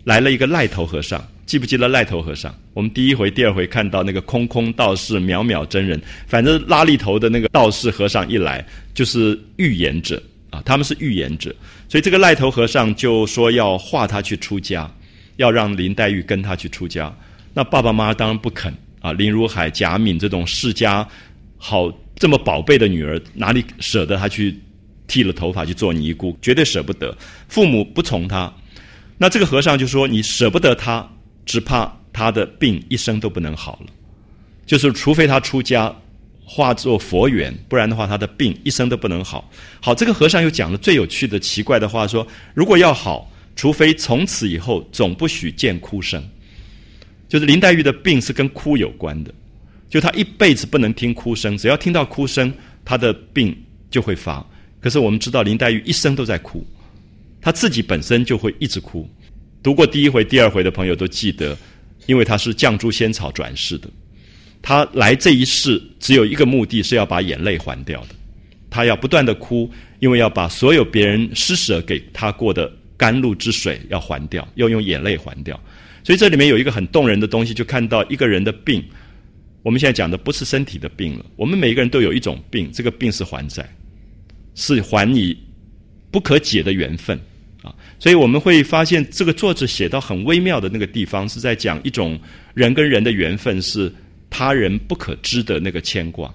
[0.06, 1.22] 来了一个赖头和尚。
[1.46, 2.54] 记不记得赖头和尚？
[2.74, 8.66] 我们第一回、第二回看到那个空空道士、渺渺真人，反正拉力头的那个道士和尚一来，
[8.96, 11.54] 就是预言者啊，他们是预言者，
[11.88, 14.92] 所以这个赖头和尚就说要化他去出家，
[15.36, 17.16] 要让林黛玉跟他去出家。
[17.54, 21.08] 那爸爸妈妈当然不肯啊，林如海、贾敏这种世家
[21.58, 24.60] 好这么宝贝的女儿，哪里舍得她去
[25.06, 26.36] 剃了头发去做尼姑？
[26.42, 27.16] 绝对舍不得。
[27.48, 28.52] 父母不从他，
[29.18, 31.08] 那这个和尚就说：“你舍不得他。”
[31.46, 33.94] 只怕他的病一生都不能好了，
[34.66, 35.96] 就是除非他出家
[36.44, 39.48] 化作佛缘，不然的话他的病一生都不能好。
[39.80, 46.28] 好，这个和尚又讲了最有趣的奇怪的话，说如果要好，除非从此以后总不许见哭声。
[47.30, 49.32] 就是林黛玉的病是跟哭有关的，
[49.88, 52.52] 就她一辈子不能听哭声，只要听到哭声，
[52.84, 53.56] 她的病
[53.92, 54.44] 就会发。
[54.80, 56.66] 可是我们知道林黛玉一生都在哭，
[57.46, 59.08] 他自己本身就会一直哭。
[59.62, 61.56] 读过第一回、第二回的朋友都记得，
[62.08, 63.88] 因为他是绛珠仙草转世的，
[64.64, 68.16] 他来这一世只有一个目的是要把眼泪还掉的，
[68.68, 75.56] 他要不断的哭，因为要把所有别人施舍给他过的甘露之水要还掉，要用眼泪还掉。
[76.04, 78.84] 所以这里面有一个很动人的东西，就看到一个人的病。
[79.62, 83.72] 我们现在讲的不是身体的病了，我们每一个人都有一种病，这个病是还债，
[84.56, 85.38] 是还你
[86.10, 87.20] 不可解的缘分。
[88.06, 92.20] 所以我们会发现，这个作者写到很微妙的那个地方，是在讲一种
[92.54, 93.92] 人跟人的缘分是
[94.30, 96.32] 他人不可知的那个牵挂。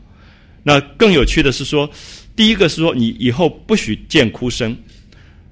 [0.65, 1.89] 那更有趣的是说，
[2.35, 4.77] 第一个是说，你以后不许见哭声，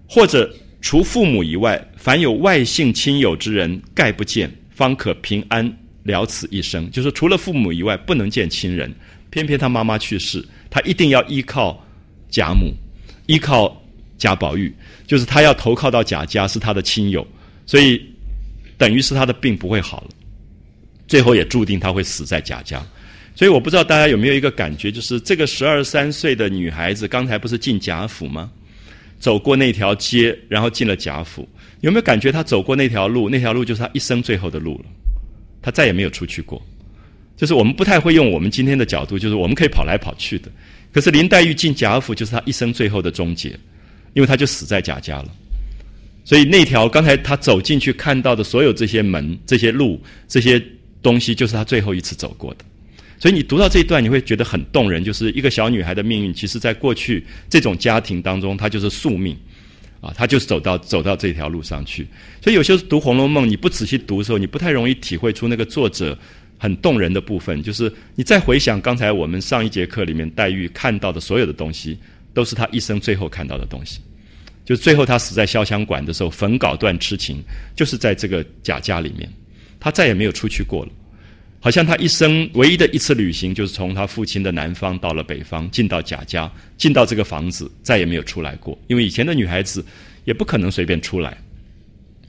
[0.08, 6.90] 或者除父母以外，凡有外姓亲友之人，概不见，方可平安了此一生。
[6.90, 8.92] 就是除了父母以外，不能见亲人。
[9.30, 11.80] 偏偏他妈妈去世，他一定要依靠
[12.28, 12.74] 贾母，
[13.26, 13.80] 依靠。
[14.18, 14.74] 贾宝玉
[15.06, 17.26] 就是他要投靠到贾家，是他的亲友，
[17.64, 18.04] 所以
[18.76, 20.10] 等于是他的病不会好了，
[21.06, 22.84] 最后也注定他会死在贾家。
[23.34, 28.50] 所以我不知道大家有没有一个感觉，就是这个十二三岁的女孩子，刚才不是进贾府吗？
[29.20, 31.48] 走过那条街，然后进了贾府，
[31.80, 33.28] 有没有感觉她走过那条路？
[33.28, 34.84] 那条路就是她一生最后的路了。
[35.62, 36.60] 她再也没有出去过。
[37.36, 40.50] 就是我们不太会用我们今天的角度，就是我们可以跑来跑去的。
[40.92, 43.56] 可是林黛玉进贾府，就是她一生最后的终结，
[44.14, 45.28] 因为她就死在贾家了。
[46.24, 50.62] 所以那条刚才她走进去看到的所有这些门、这些路、这些
[51.02, 52.64] 东西，就是她最后一次走过的。
[53.18, 55.02] 所以你读到这一段，你会觉得很动人。
[55.02, 59.36] 就是一个小女孩的命运，其实在过去这种家庭当中，她就是宿命
[60.00, 62.06] 啊，她就是走到走到这条路上去。
[62.42, 66.16] 所以有些读《红楼梦》，你不仔细读的时候，你不太容易体会出那个作者。
[66.60, 71.96] 很动人的部分，就是你再回想刚才我们上一节课里面黛玉看到的所有的东西，
[72.38, 73.98] 都是他一生最后看到的东西。
[74.64, 77.42] 就最后他死在潇湘馆的时候，焚稿断痴情，
[77.74, 79.28] 就是在这个贾家里面，
[79.80, 80.92] 他再也没有出去过了。
[81.58, 88.78] 好像他一生唯一的一次旅行，就是从他父亲的南方到了北方，进到贾家，进到这个房子，再也没有出来过。
[88.86, 89.84] 因为以前的女孩子
[90.24, 91.36] 也不可能随便出来，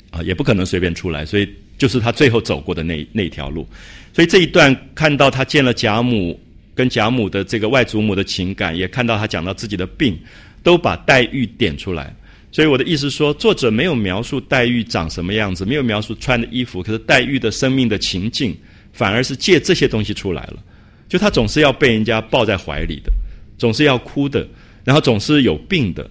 [0.10, 3.68] 啊，也不可能随便出来，所以就是他最后走过的那那条路。
[4.12, 6.40] 所以这一段看到他见了贾母，
[6.80, 10.18] 跟贾母的这个外祖母的情感，也看到他讲到自己的病，
[10.64, 12.16] 都把黛玉点出来。
[12.54, 18.56] 所以我的意思说，作者没有描述黛玉长什么样子，没有描述穿的衣服，可是黛玉的生命的情境，
[18.94, 20.64] 反而是借这些东西出来了。
[21.10, 23.12] 就她总是要被人家抱在怀里的，
[23.58, 24.48] 总是要哭的，
[24.86, 26.10] 然后总是有病的，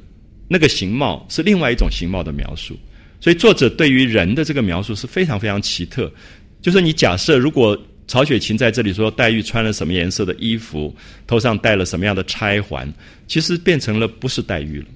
[0.49, 2.77] 那个形貌是另外一种形貌的描述。
[3.23, 6.13] 所以作者对于人的这个描述是非常非常奇特。
[6.61, 7.75] 就是你假设，如果
[8.09, 10.93] 曹雪芹在这里说黛玉穿了什么颜色的衣服，
[11.27, 12.91] 头上戴了什么样的钗环，
[13.29, 14.87] 其实变成了不是黛玉了。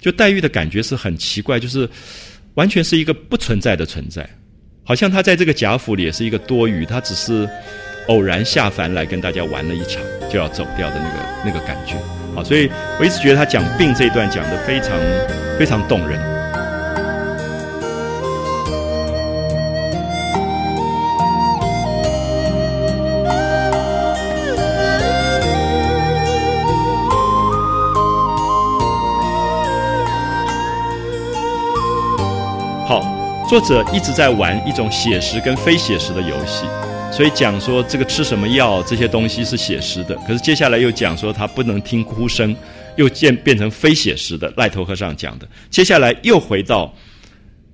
[0.00, 1.88] 就黛玉的感觉是很奇怪，就是
[2.54, 4.28] 完全是一个不存在的存在，
[4.84, 7.48] 好像她在这个贾府里也是一个多余，她只是
[8.08, 11.94] 偶然下凡来跟大家玩了一场就要走掉的那个那个感觉。
[12.34, 14.90] 好，所以我一直觉得他讲病这一段讲的非常
[15.58, 16.37] 非常动人。
[33.48, 36.66] 作者一直在玩一种写实跟非写实的游戏，
[37.10, 42.54] 所以讲说这个吃什么药这些东西是写实的，可是接下来又讲说他不能听哭声，
[42.96, 44.52] 又变变成非写实的。
[44.54, 46.94] 赖头和尚讲的，接下来又回到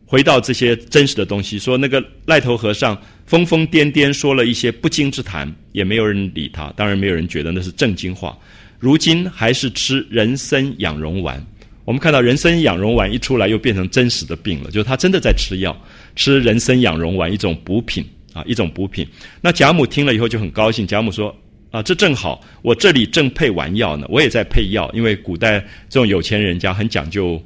[0.07, 8.39] 回到这些真实的东西，说那个赖头和尚疯疯癫癫说了一些不经之谈，也没有人理他，当然没有人觉得那是正经话。
[8.79, 11.45] 如今还是吃人参养荣丸。
[11.85, 15.77] 我们看到人参养荣丸一出来，又变成真实的病了，就是他真的在吃药，
[16.17, 19.07] 吃人参养荣丸一种补品啊，一种补品。
[19.43, 21.35] 那贾母听了以后就很高兴，贾母说
[21.71, 27.39] ：“啊，这正好，我这里正配完药呢，我也在配药，因为古代这种有钱人家很讲究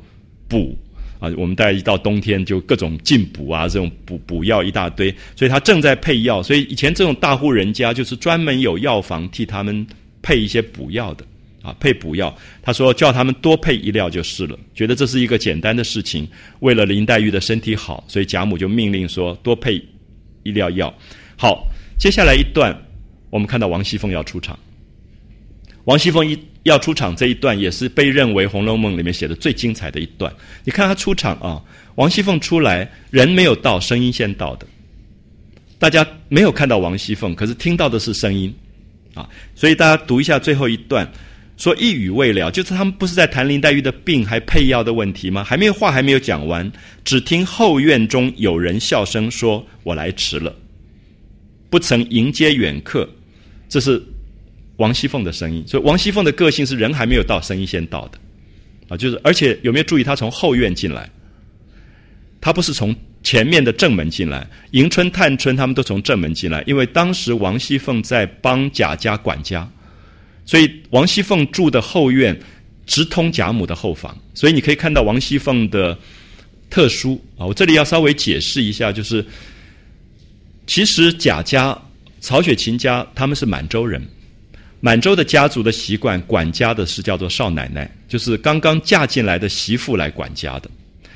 [0.47, 0.79] 补
[1.19, 6.41] 啊，我们大家一到冬天就各种进补啊，这种补补药一大堆，所以他正在配药。
[6.41, 9.85] 所以以前这种大户人家就是专门有药房替他们
[10.23, 11.25] 配一些补药的。”
[11.69, 16.27] 啊，配补药，他说叫他们多配一料就是了，觉得这是一个简单的事情。
[16.61, 19.83] 为了林黛玉的身体好，所以贾母就命令说多配
[20.45, 20.93] 一料药。
[21.37, 22.75] 好，接下来一段，
[23.29, 24.59] 我们看到王熙凤要出场。
[25.85, 30.33] 王熙凤一要出场这一段，也是被认为《红楼梦》里面写的最精彩的一段。
[30.65, 31.63] 你看她出场啊，
[31.97, 34.67] 王熙凤出来，人没有到，声音先到的。
[35.79, 38.55] 大家没有看到王熙凤，可是听到的是声音
[39.15, 41.11] 啊，所以大家读一下最后一段。
[41.59, 45.43] 说一语未了，就是他们不是在谈林黛玉的病还配药的问题吗？
[45.43, 46.71] 还没有话还没有讲完，
[47.05, 50.55] 只听后院中有人笑声说：“我来迟了，
[51.69, 53.09] 不曾迎接远客。”
[53.69, 54.01] 这是
[54.77, 55.65] 王熙凤的声音。
[55.67, 58.19] 所以王熙凤的个性是人还没有到，声音先到的
[58.89, 58.97] 啊。
[58.97, 61.11] 就是而且有没有注意，她从后院进来，
[62.41, 62.95] 她不是从
[63.25, 64.49] 前面的正门进来。
[64.71, 69.69] 迎春、探春他们都从正门进来，因为当时王熙凤在帮贾家管家。
[70.49, 72.35] 所以王熙凤住的后院
[72.87, 75.97] 直通贾母的后房，所以你可以看到王熙凤的
[76.71, 77.45] 特殊啊。
[77.45, 79.23] 我这里要稍微解释一下，就是
[80.67, 81.79] 其实贾家、
[82.23, 84.03] 曹雪芹家他们是满洲人，
[84.81, 90.71] 满洲的家族的习惯，管家的是叫做少奶奶，就是刚刚嫁进来的媳妇来管家的。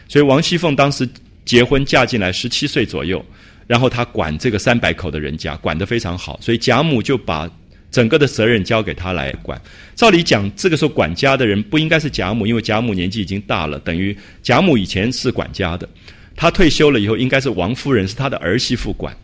[0.09, 1.09] 所以王熙凤当时
[1.47, 3.25] 结婚嫁进来十七岁左右，
[3.67, 7.51] 然后她管这个三百口的人家，管得非常好，所以贾母就把。
[7.93, 9.61] 整个的责任交给他来管。
[9.95, 15.89] 照理讲，这个时候管家的人不应该是贾母，因为贾母年纪已经大了，等于贾母以前是管家的。
[16.35, 19.15] 她退休了以后，应该是王夫人是她的儿媳妇管。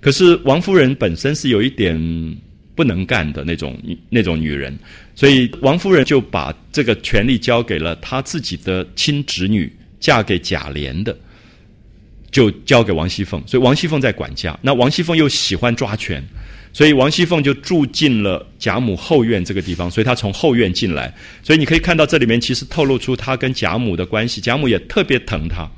[0.00, 1.98] 可是王夫人本身是有一点
[2.74, 3.76] 不能干的那种
[4.08, 4.78] 那种女人，
[5.14, 11.18] 所以王夫人就把这个权利交给了她自己的亲侄女，嫁给贾琏的
[12.30, 14.58] 就交给王熙凤，所以王熙凤在管家。
[14.62, 16.22] 那王熙凤又喜欢抓权，
[16.72, 19.90] 所以王熙凤就住进了贾母后院这个地方。
[19.90, 21.12] 所以她从后院进来，
[21.42, 24.40] 所以你可以看到这里面其实透露出她跟贾母的关系。
[24.40, 25.68] 贾母也特别疼她，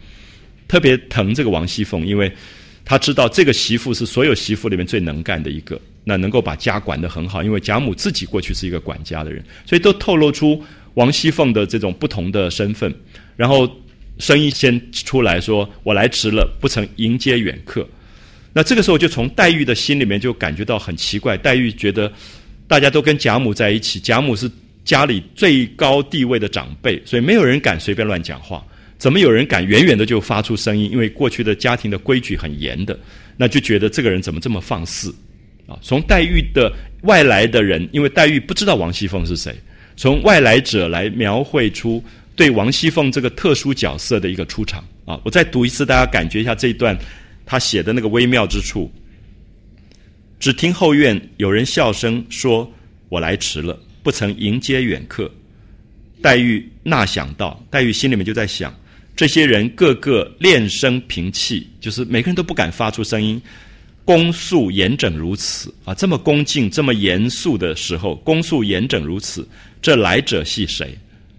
[0.68, 2.30] 特别疼这个王熙凤，因为
[2.84, 7.43] 她知道这个媳妇是所有媳妇里面最能干的一个，那能够把家管得很好。
[7.43, 10.62] 因为贾母自己过去是一个管家的人，所以都透露出
[10.95, 12.95] 王熙凤的这种不同的身份。
[13.36, 13.70] 然后。
[14.18, 17.84] 声音先出来说：“我来迟了，不曾迎接远客。”
[18.53, 21.37] 那这个时候就从黛玉的心里面就感觉到很奇怪。
[21.37, 22.13] 黛玉觉得
[22.67, 24.51] 大家都跟贾母在一起，贾母是
[24.85, 28.65] 家里最高地位的长辈，所以没有人敢随便乱讲话。
[28.99, 30.91] 怎么有人敢远远的就发出声音？
[30.91, 32.99] 因为过去的家庭的规矩很严的，
[33.37, 35.13] 那就觉得这个人怎么这么放肆
[35.67, 35.77] 啊？
[35.83, 36.73] 从黛玉的
[37.03, 39.55] 外来的人，因为黛玉不知道王熙凤是谁，
[39.97, 42.03] 从外来者来描绘出。
[42.35, 46.97] 对王熙凤这个特殊角色的一个出场啊，我再读一次，大家感觉一下这一段
[47.45, 48.90] 他写的那个微妙之处。
[50.38, 52.68] 只听后院有人笑声说
[53.09, 55.30] ：“我来迟了，不曾迎接远客。”
[56.20, 58.74] 黛玉那想到，黛玉心里面就在想：
[59.14, 63.40] 这些人个个练声平气，就是每个人都不敢发出声音，
[64.05, 69.47] 恭肃严整如此啊，这么恭敬、这么严肃的时候，恭肃严整如此，
[69.80, 70.97] 这来者系谁？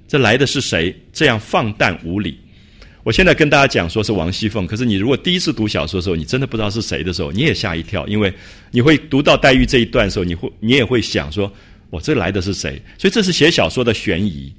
[0.08, 0.96] 这来的是谁？
[1.12, 2.38] 这样放荡无礼！
[3.04, 8.34] 我现在跟大家讲说是王熙凤，可是你如果第一次读小说的时候，你真的不知道是谁的时候，你也吓一跳，因为
[8.72, 11.52] 你会读到黛玉这一段的时候，你会你也会想说，
[11.90, 12.82] 我这来的是谁？
[12.98, 14.54] 所以这是写小说的悬疑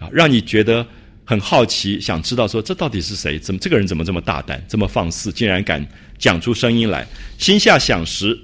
[0.00, 0.84] 啊，让你觉得
[1.24, 3.38] 很好奇，想知道说这到底是谁？
[3.38, 5.86] 怎么这个人怎么这么大胆，这么放肆，竟然敢
[6.18, 7.06] 讲出声音来？
[7.38, 8.36] 心下想时，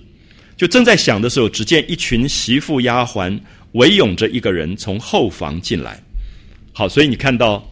[0.57, 3.36] 就正在想的时候，只见一群媳妇丫鬟
[3.72, 6.01] 围拥着一个人从后房进来。
[6.72, 7.68] 好，所以你看到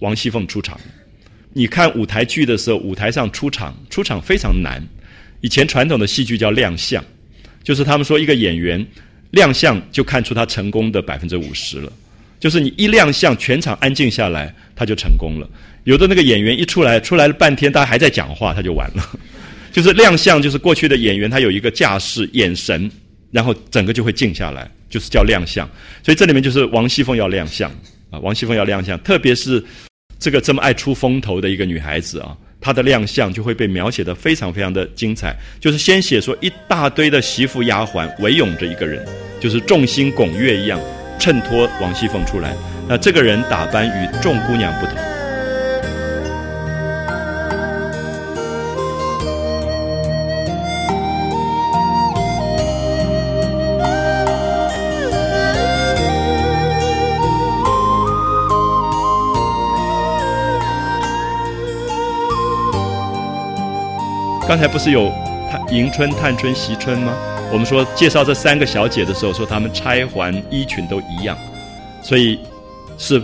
[0.00, 0.80] 王熙凤出场。
[1.54, 4.82] 你看舞台剧的时候，舞台上出场，出场非常难。
[5.40, 7.04] 以前传统的戏剧叫亮相，
[7.62, 8.84] 就是他们说一个演员
[9.32, 11.92] 亮相就看出他成功的百分之五十了。
[12.40, 15.48] 就是你一亮相，全场安静下来，他就成功了。
[15.84, 19.08] 有的那个演员一出来，出来了半天，大家还在讲话，他就完了。
[19.72, 22.90] 就是亮相，就是过去的演员他有一个架势、眼神，
[23.30, 25.68] 然后整个就会静下来，就是叫亮相。
[26.02, 27.70] 所以这里面就是王熙凤要亮相。
[28.10, 29.64] 啊，王熙凤要亮相，特别是
[30.22, 35.34] 这个这么爱出风头的一个女孩子啊，她的亮相就会被描写的非常非常的精彩。
[35.58, 39.04] 就是先写说一大堆的媳妇丫鬟围拥着一个人，
[39.40, 40.80] 就是众星拱月一样
[41.18, 42.54] 衬托王熙凤出来。
[42.88, 45.11] 那这个人打扮与众姑娘不同。
[64.52, 65.10] 刚才不是有
[65.70, 67.16] 迎春、探春、惜春吗？
[67.50, 71.38] 我们说介绍这三个小姐的时候，说她们钗环衣裙都一样，
[72.02, 72.38] 所以
[72.98, 73.18] 是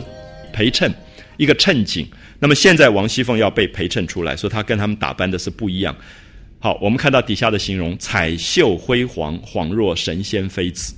[0.54, 0.90] 陪衬
[1.36, 2.08] 一个衬景。
[2.38, 5.94] 那么现在王熙凤要被陪衬出来，说她跟她们打扮的是不一样。
[6.60, 10.94] 好，我们看到底下的形容：彩绣辉煌，恍若神仙妃子。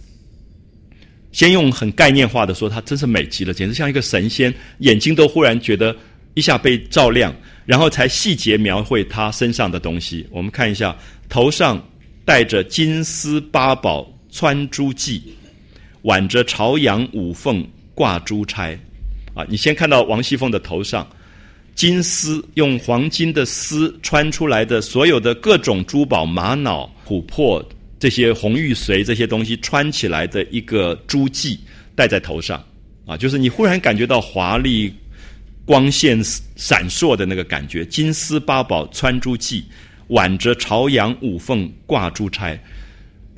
[1.32, 5.92] 先用很概念化的说，她真是美极了，简直像一个神仙，眼睛都忽然觉得
[6.34, 7.34] 一下被照亮。
[7.66, 10.26] 然后才细节描绘他身上的东西。
[10.32, 10.96] 我们看一下，
[11.28, 11.80] 头上
[12.24, 15.20] 戴着金丝八宝穿珠髻，
[16.02, 17.64] 挽着朝阳五凤
[17.94, 18.76] 挂珠钗。
[19.34, 21.08] 啊，你先看到王熙凤的头上，
[21.76, 27.64] 金丝用黄金的丝穿出来的所有的各种珠宝、玛瑙、琥珀
[28.00, 31.56] 这些红玉髓这些东西穿起来的一个珠髻
[31.94, 32.60] 戴在头上。
[33.06, 34.92] 啊，就是你忽然感觉到华丽。
[35.64, 36.20] 光线
[36.56, 39.62] 闪烁的那个感觉，金丝八宝穿珠髻，
[40.08, 42.60] 挽着朝阳五凤挂珠钗。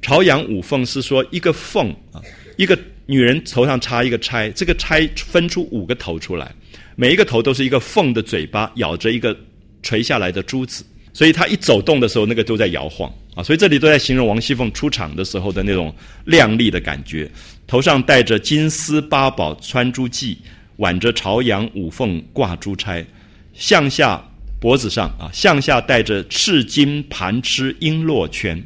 [0.00, 2.20] 朝阳五凤是说一个凤啊，
[2.56, 6.50] 一个女人头上插一个钗，这个钗分出五个头出来，
[6.96, 9.36] 每一个头都是一个凤的嘴巴咬着一个
[9.82, 13.42] 垂下来的珠子，所以她一走动的时候，那个都在摇晃啊。
[13.42, 15.94] 所以这里都在形容王熙凤出场的时候的那种
[16.24, 17.30] 靓丽的感觉，
[17.66, 20.36] 头上戴着金丝八宝穿珠髻。
[20.82, 23.06] 挽着朝阳五凤挂珠钗，
[23.54, 24.20] 向下
[24.60, 28.60] 脖子上啊，向下戴着赤金盘螭璎珞圈，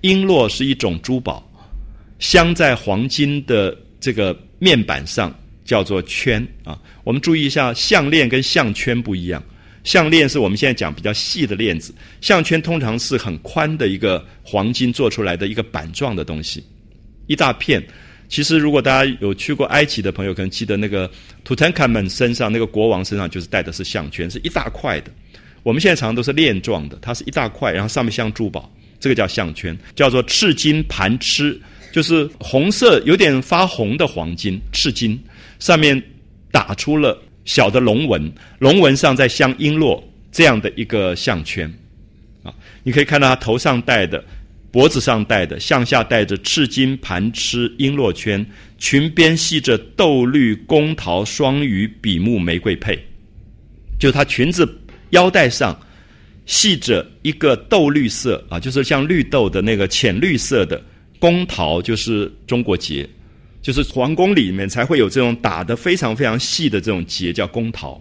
[0.00, 1.46] 璎珞是一种珠宝，
[2.18, 6.80] 镶在黄金的这个面板上叫做圈啊。
[7.04, 9.42] 我们注意一下，项链跟项圈不一样，
[9.84, 16.64] 项链是我们现在讲比较细的链子，项圈通常是很宽的一个黄金做出来的一个板状的东西，
[17.26, 17.86] 一大片。
[18.30, 21.10] 其实，如果大家有去过埃及的朋友，可能记得那个
[21.42, 25.10] 图坦卡门身上那个国王身上就是戴的是项圈，是一大块的。
[25.64, 31.58] 我们现在常常都是链状的，它是一大块，然后上面镶珠宝，这个叫项圈，叫做赤金盘螭，
[31.90, 35.20] 就是红色有点发红的黄金，赤金
[35.58, 36.00] 上面
[36.52, 40.00] 打出了小的龙纹，龙纹上再镶璎珞
[40.30, 41.68] 这样的一个项圈，
[42.44, 42.54] 啊，
[42.84, 44.24] 你可以看到他头上戴的。
[44.72, 48.46] 脖子上戴的，向下戴着赤金盘螭璎珞圈，
[48.78, 52.96] 裙边系着豆绿宫桃双鱼比目玫瑰佩，
[53.98, 54.68] 就她裙子
[55.10, 55.76] 腰带上
[56.46, 60.80] 系着一个豆绿色啊，就是像绿豆的那个浅绿色的
[61.18, 63.08] 宫桃，就是中国结，
[63.60, 68.00] 就是皇宫里面才会有这种打的非常非常细的这种结，叫宫桃，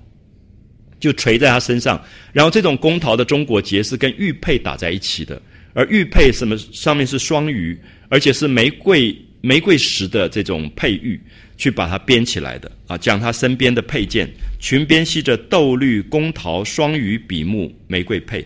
[0.99, 1.99] 就垂在她身上。
[2.31, 5.41] 然后这种宫桃的中国结是跟玉佩打在一起的。
[5.73, 11.19] 而玉佩什么上面是双鱼，而且是玫瑰玫瑰石的这种佩玉，
[11.57, 12.97] 去把它编起来的啊。
[12.97, 18.45] 讲他身边的佩件，裙边系着豆绿宫桃双鱼比目玫瑰佩，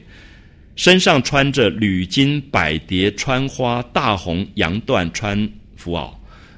[0.75, 6.13] 身上穿着缕金百蝶穿花大红洋缎穿服袄。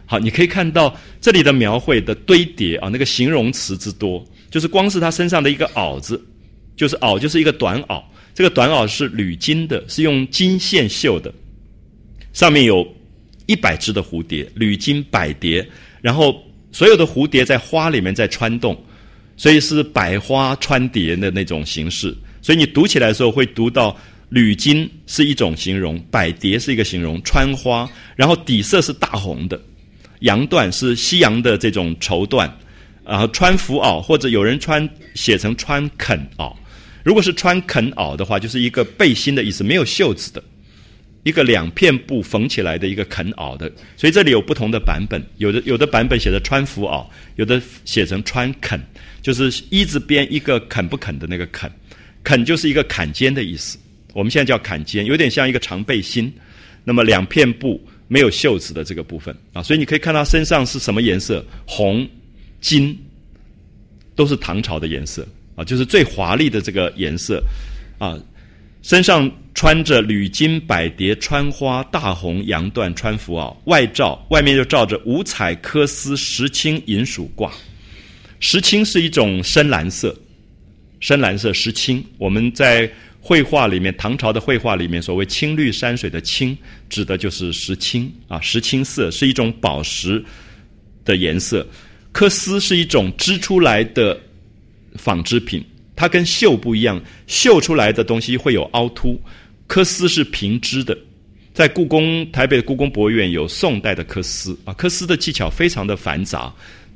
[0.08, 6.24] 好，你可以看到这里的描绘的堆叠啊，那个形容词之多，就是光是他身上的一个袄子，
[6.76, 8.04] 就是袄就是一个短袄。
[8.36, 11.34] 这个短袄是铝金的，是用金线绣的，
[12.34, 12.86] 上面有
[13.46, 15.66] 一百只的蝴蝶，铝金百蝶，
[16.02, 16.38] 然后
[16.74, 18.78] 所有的蝴蝶在花里面在穿动，
[19.38, 22.14] 所以是百花穿蝶的那种形式。
[22.42, 29.58] 所以你读起来的时候会读到铝金是一种形容，百蝶是一个形容，穿花，然后底色是大红的，
[30.20, 32.52] 洋缎是西洋的这种绸缎，
[33.06, 36.54] 然后穿服袄或者有人穿写成穿肯袄。
[37.06, 40.44] 如果是穿肯袄的话，就是一个背心的意思，没有袖子的，
[41.22, 43.72] 一个两片布缝起来的一个肯袄的。
[43.96, 48.82] 所以这里有不同的版本，有的有的版本写的穿服袄，有的写成穿肯，
[49.22, 51.72] 就是一字边一个肯不肯的那个肯，
[52.24, 53.78] 肯就是一个坎肩的意思。
[54.12, 56.34] 我们现在叫坎肩，有点像一个长背心。
[56.84, 62.08] 那么两片布没有袖子的这个部分啊，所以你可以看到身上是什么颜色，红、
[62.62, 62.98] 金，
[64.16, 65.24] 都是唐朝的颜色。
[65.56, 67.42] 啊，就是最华丽的这个颜色，
[67.98, 68.18] 啊，
[68.82, 77.50] 身上穿着缕金百蝶穿花大红洋缎穿服袄，外罩外面就罩着五彩缂丝石青银鼠褂，
[78.42, 80.14] 石青是一种深蓝色，
[81.00, 82.92] 深蓝色石青，我们在
[83.22, 86.56] 绘画里面，唐朝的绘画里面，所谓青绿山水的青，
[86.90, 90.22] 指的就是石青啊，石青色是一种宝石
[91.06, 91.66] 的颜色，
[92.14, 94.20] 缂丝是一种织出来的。
[94.98, 95.64] 纺织品，
[95.96, 99.20] 它跟绣不一样，绣出来的东西会有凹凸，
[99.68, 100.98] 缂丝是平织的。
[101.54, 106.54] 在故宫台北的故宫博物院有宋代的缂丝啊，缂丝的技巧非常的繁杂，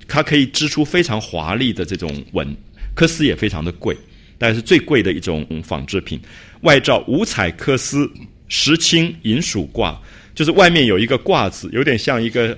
[0.08, 2.54] 它可以织出非常华丽的这种纹，
[2.96, 3.96] 缂丝也非常的贵，
[4.38, 6.20] 但是最贵的一种纺织品。
[6.62, 8.12] 外罩五彩缂丝，
[8.50, 9.96] 石青银鼠褂，
[10.36, 12.58] 就是外面有一个褂子，有点像一个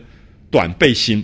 [0.50, 1.24] 短背心，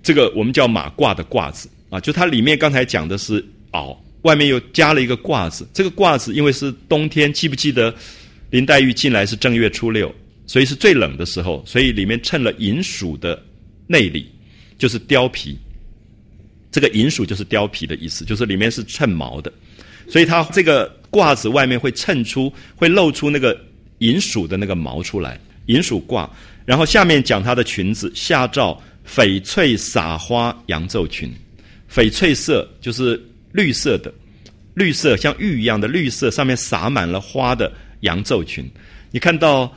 [0.00, 1.68] 这个我们叫马褂的褂子。
[1.92, 5.68] 啊，就它里面刚才讲的是袄，外面又加了一个褂子。
[5.74, 7.94] 这个褂子因为是冬天，记不记得
[8.48, 10.10] 林黛玉进来是正月初六，
[10.46, 13.38] 所以是最冷的时候，所以里面衬了银鼠的
[13.86, 14.26] 内里，
[14.78, 15.58] 就是貂皮。
[16.70, 19.52] 这个银鼠就是貂皮的意思，就是里面是衬毛的，
[20.08, 23.54] 所以它这个褂子外面会衬出，会露出那个
[23.98, 26.26] 银鼠的那个毛出来，银鼠褂。
[26.64, 31.30] 然后下面讲它的裙子，下罩翡翠撒花洋皱裙。
[31.94, 33.22] 翡翠色就是
[33.52, 34.10] 绿色的，
[34.72, 37.70] 绿色像玉一样的绿色，上面洒满了花的
[38.00, 38.64] 洋皱裙。
[39.10, 39.70] 你看到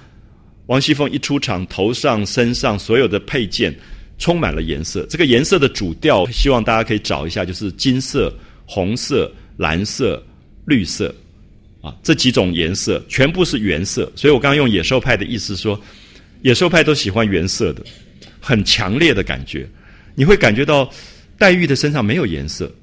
[0.67, 3.75] 王熙凤一出场，头上、身上所有的配件
[4.17, 5.05] 充满了颜色。
[5.09, 8.33] 这个颜色的主调，希望大家可以找一下，就是金色、
[8.65, 10.23] 红色、蓝色、
[10.65, 11.13] 绿色
[11.81, 14.09] 啊，这几种颜色全部是原色。
[14.15, 15.77] 所以我刚刚用野兽派的意思说，
[16.43, 17.83] 野兽派都喜欢原色的，
[18.39, 19.67] 很强烈的感觉，
[20.15, 20.89] 你会感觉到。
[21.37, 22.73] 黛玉的身上没有颜色，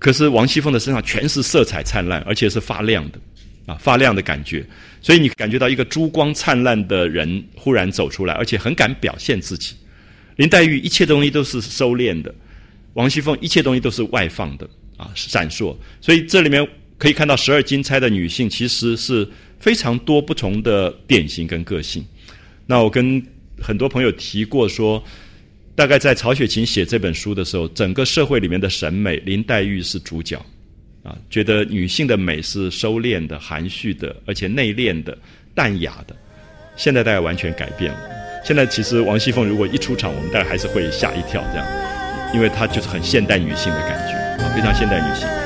[0.00, 3.18] 可是王熙凤的身上全是色彩灿烂，而且是发亮的，
[3.66, 4.66] 啊，发亮的感觉。
[5.00, 9.76] 所以你感觉到一个珠光灿烂的人忽然走出来，而且很敢表现自己。
[10.36, 12.34] 林黛玉一切东西都是收敛的，
[12.94, 15.76] 王熙凤一切东西都是外放的，啊，闪烁。
[16.00, 16.66] 所以这里面
[16.98, 19.28] 可以看到十二金钗的女性其实是
[19.60, 22.04] 非常多不同的典型跟个性。
[22.66, 23.24] 那我跟
[23.62, 25.00] 很多朋友提过说。
[25.76, 30.36] 大概在曹雪芹写这本书的时候，整个社会里面的审美，林黛玉是主角，
[31.02, 35.16] 啊，觉得女性的美是收敛的、含蓄的，而且内敛的、
[35.52, 36.14] 淡雅的。
[36.76, 37.98] 现在大家完全改变了。
[38.44, 41.66] 现在其实王熙凤如果一出场，我们大家还是会吓一跳，这样，
[42.34, 45.43] 因为她就是很现代女性的感觉，啊，非常现代女性。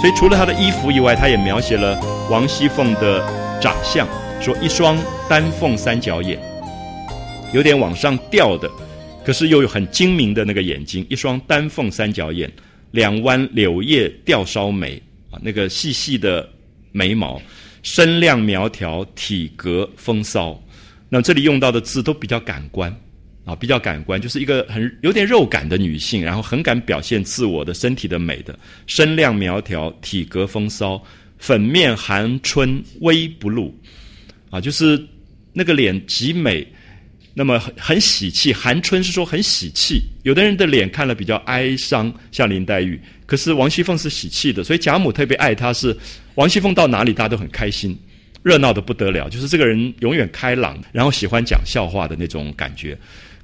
[0.00, 3.20] 所以除了她的衣服以外，他也描写了王熙凤的
[3.60, 4.08] 长相，
[4.40, 4.98] 说一双
[5.28, 6.40] 丹凤三角眼，
[7.52, 8.70] 有点往上吊的，
[9.22, 12.50] 可是又有很精明的那个眼睛，一双丹凤三角眼，
[12.92, 16.48] 两弯柳叶吊梢眉啊，那个细细的
[16.92, 17.38] 眉毛，
[17.82, 20.58] 身量苗条，体格风骚。
[21.10, 22.90] 那这里用到的字都比较感官。
[23.44, 31.02] 啊，比较感官，就是一个很有点肉感的女性，然后很敢表现自我的身体的美的，身量苗条，体格风骚，
[31.38, 33.74] 粉面含春微不露，
[34.50, 35.02] 啊，就是
[35.52, 36.64] 那个脸极美，
[37.32, 45.96] 那么很很喜气，含春是说很喜气，有的人的脸看了比较哀伤，像林黛玉，可是王熙凤是喜气的，所以贾母特别爱她，是
[46.34, 47.98] 王熙凤到哪里大家都很开心，
[48.42, 52.96] 热闹的不得了，就是这个人永远开朗，然后喜欢讲笑话的那种感觉。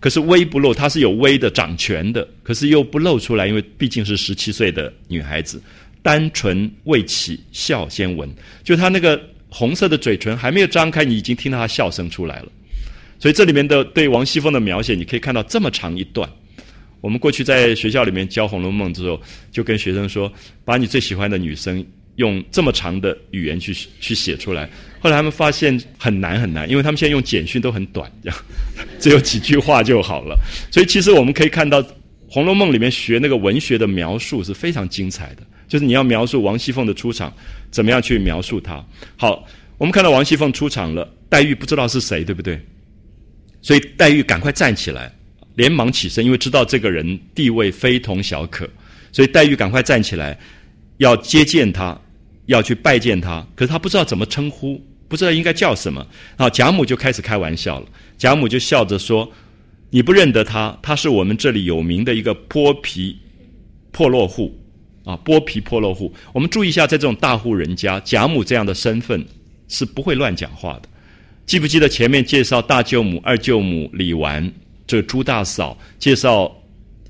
[0.07, 5.61] 可是微不露，她是有微的掌权的，可是又不露出来，因为毕竟是十七岁的女孩子，
[6.01, 8.33] 单纯未起笑先闻，
[8.63, 12.53] 就她那个红色的嘴唇还没有张开，你已经听到她笑声出来了。
[13.19, 16.31] 所以这里面的对王熙凤的描写，你可以看到这么长一段。
[17.01, 20.33] 我们过去在学校里面教《红楼梦》之后，就跟学生说，
[20.65, 21.85] 把你最喜欢的女生。
[22.15, 28.39] 用这么长的语言去去写出来，后来他们发现很难很难，因为他们现在用简讯都很短，这样
[28.99, 30.37] 只有几句话就好了。
[30.71, 31.83] 所以其实我们可以看到
[32.29, 37.33] 《红楼梦》里面学那个文学的描述是非常精彩的，就是你要描述王熙凤的出场，
[37.71, 38.85] 怎么样去描述她。
[39.17, 39.47] 好，
[39.79, 42.61] 我们看到王熙凤出场了，黛玉不知道是谁，对不对？
[43.63, 45.13] 所以黛玉赶快站起来，
[45.55, 48.69] 连忙起身，因为知道这个人地位非同小可，
[49.13, 50.39] 所以黛玉赶快站起来，
[50.99, 51.99] 要接见他。
[52.47, 56.07] 要去拜见他，可是他不知道怎么称呼，不知道应该叫什么。
[56.37, 57.87] 然后贾母就开始开玩笑了，
[58.17, 59.31] 贾母就笑着说
[59.91, 63.17] ：“你不认得他，他是我们这里有名的一个剥皮
[63.91, 64.57] 破落户
[65.05, 66.13] 啊，剥皮破落户。
[66.33, 69.25] 我们注意一下，在这种大户人家，贾母这样的身份
[69.69, 70.89] 是不会乱讲话的。
[71.47, 74.53] 记不记得前面介绍大舅母、二舅母李纨，
[74.87, 76.53] 这朱大嫂介绍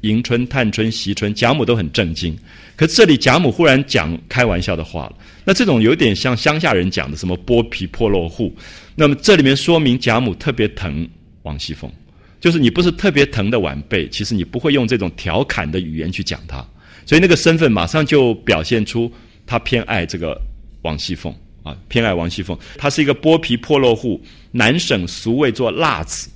[0.01, 2.37] 迎春、探春、惜春，贾母都很震惊。”
[2.77, 8.55] 可这里贾母忽然讲开玩笑的话了，那这种有点像乡下人讲的什么剥皮破落户，
[8.95, 11.09] 那么这里面说明贾母特别疼
[11.43, 11.91] 王熙凤，
[12.39, 16.63] 就是你不是特别疼的晚辈，其实你不会用这种调侃的语言去讲她，
[17.07, 19.11] 所以那个身份马上就表现出
[19.47, 20.39] 他偏爱这个
[20.83, 24.21] 王熙凤啊，偏爱王熙凤，她是一个剥皮破落户，
[24.51, 26.29] 南省俗谓做辣子，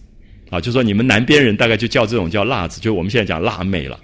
[0.48, 4.00] 啊，就说你们南边人大概就叫这种叫辣子，就我们现在讲辣妹了。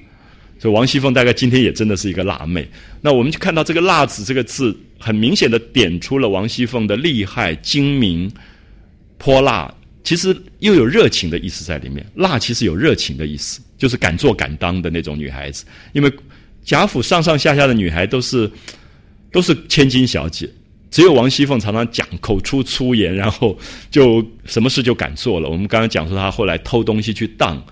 [0.58, 2.66] 所以王熙凤大概今天也真的是一个辣妹。
[3.02, 8.30] 那我们就看到这个“辣子”这个字，很明显的点出了王熙凤的厉害、精明、
[9.18, 12.04] 泼辣，其实又有热情的意思在里面。
[12.14, 15.66] 辣其实有热情的意思，就是敢做敢当的那种女孩子。
[15.92, 16.10] 因为
[16.64, 18.50] 贾府上上下下的女孩都是
[19.30, 20.48] 都是千金小姐，
[20.90, 23.56] 只有王熙凤常常讲口出粗言，然后
[23.90, 25.50] 就什么事就敢做了。
[25.50, 27.62] 我们刚刚讲说她后来偷东西去当，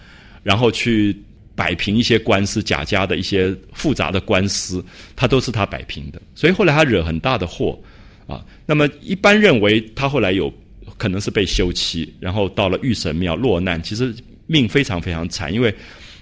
[0.42, 1.16] 然后去。
[1.56, 4.84] 摆平一些官司，贾家的一些复杂的官司，
[5.14, 6.20] 他都是他摆平的。
[6.34, 7.78] 所以后来他惹很大的祸，
[8.26, 10.52] 啊，那么一般认为他后来有
[10.96, 14.14] 可能是被休妻，然后到了玉神庙落难，其实
[14.46, 15.74] 命非常非常惨，因为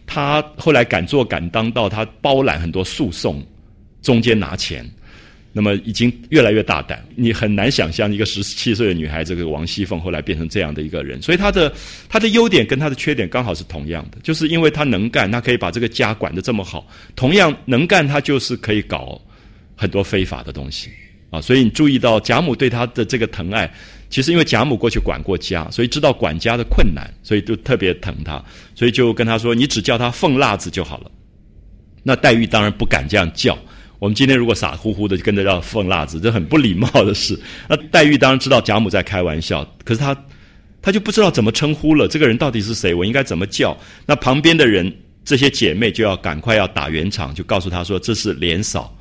[0.07, 3.43] 他后来敢做敢当，到他包揽很多诉讼，
[4.03, 4.89] 中间拿钱。
[5.55, 11.21] 那么已经越来越大胆，你很难想象一个十七岁的女孩，这个王熙凤后来变成这样的一个人。
[11.21, 11.71] 所以她的
[12.09, 16.87] 她的优点跟她的缺点刚好是同样的，就是因为她能干，她可以把这个家管得这么好。
[17.15, 19.21] 同样能干，她就是可以搞
[19.77, 20.89] 很多非法的东西
[21.29, 21.39] 啊。
[21.39, 23.71] 所以你注意到贾母对她的这个疼爱，
[24.09, 28.43] 其实因为贾母过去管过家，所以知道管家的困难，所以就特别疼她，
[28.75, 31.11] 所以就跟她说：“你只叫她凤辣子就好了。”
[32.03, 33.57] 那黛玉当然不敢这样叫。
[34.03, 37.39] 我们今天如果傻乎乎的跟着要放辣子，这很不礼貌的事。
[37.69, 40.25] 那黛玉当然知道贾母在开玩笑，可是她
[40.83, 42.09] 她就不知道怎么称呼了。
[42.09, 42.93] 这个人到底是谁？
[42.93, 43.79] 我应该怎么叫？
[44.05, 44.93] 那旁边的人
[45.25, 48.93] 这些姐妹就要赶快要打圆场，就告诉她说这是莲嫂，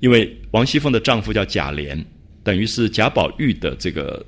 [0.00, 2.04] 因为王熙凤的丈夫叫贾琏，
[2.44, 4.22] 等于是贾宝玉的这个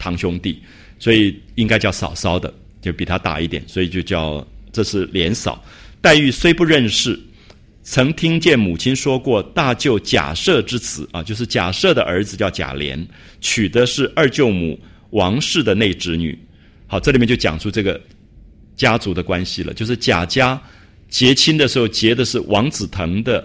[0.00, 0.60] 堂兄弟，
[0.98, 2.52] 所以应该叫嫂嫂的，
[2.82, 5.64] 就比她大一点，所以就叫这是莲嫂。
[6.00, 7.16] 黛玉虽不认识。
[7.90, 13.04] 曾听见母亲说过，大舅贾赦之子啊，就是贾赦的儿子叫贾琏，
[13.40, 14.78] 娶的是二舅母
[15.10, 16.38] 王氏的内侄女。
[16.86, 18.00] 好，这里面就讲出这个
[18.76, 20.56] 家族的关系了，就是贾家
[21.08, 23.44] 结亲的时候结的是王子腾的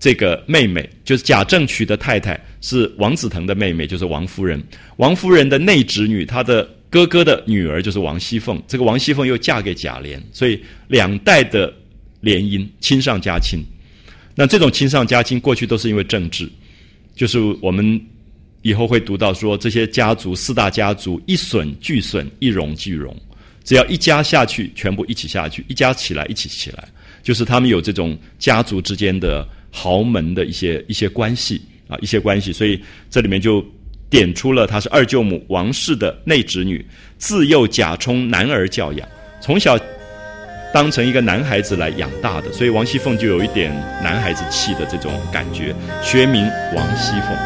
[0.00, 4.60] 这个妹妹，就是贾政娶的太太是王子腾的妹妹，就是王夫人。
[4.96, 11.72] 王夫人的内侄女，她的哥哥的女儿就是王熙凤，这个王熙凤又嫁给贾琏，所以两代的。
[12.20, 13.62] 联姻亲上加亲，
[14.34, 16.48] 那这种亲上加亲过去都是因为政治，
[17.14, 18.00] 就是我们
[18.62, 23.16] 以后会读到说，这些家族四大家族一损俱损，一荣俱荣。
[23.64, 26.88] 只要一家下去，全部一起下去；一家起来，一起起来。
[27.22, 32.52] 就是他们有这种家族之间的豪门的一些一些关系啊，一些关系。
[32.52, 33.64] 所以这里面就
[34.08, 36.82] 点出了她是二舅母王氏的内侄女，
[37.18, 39.06] 自幼假充男儿教养，
[39.42, 39.78] 从小。
[40.72, 47.36] 当成一个男孩子来养大的，所以王熙凤就有一点男孩子气的这种感觉，学名王熙凤。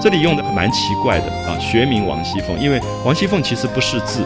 [0.00, 4.24] 这里用的蛮奇怪的啊，学名王熙凤，因为王熙凤其实不识字。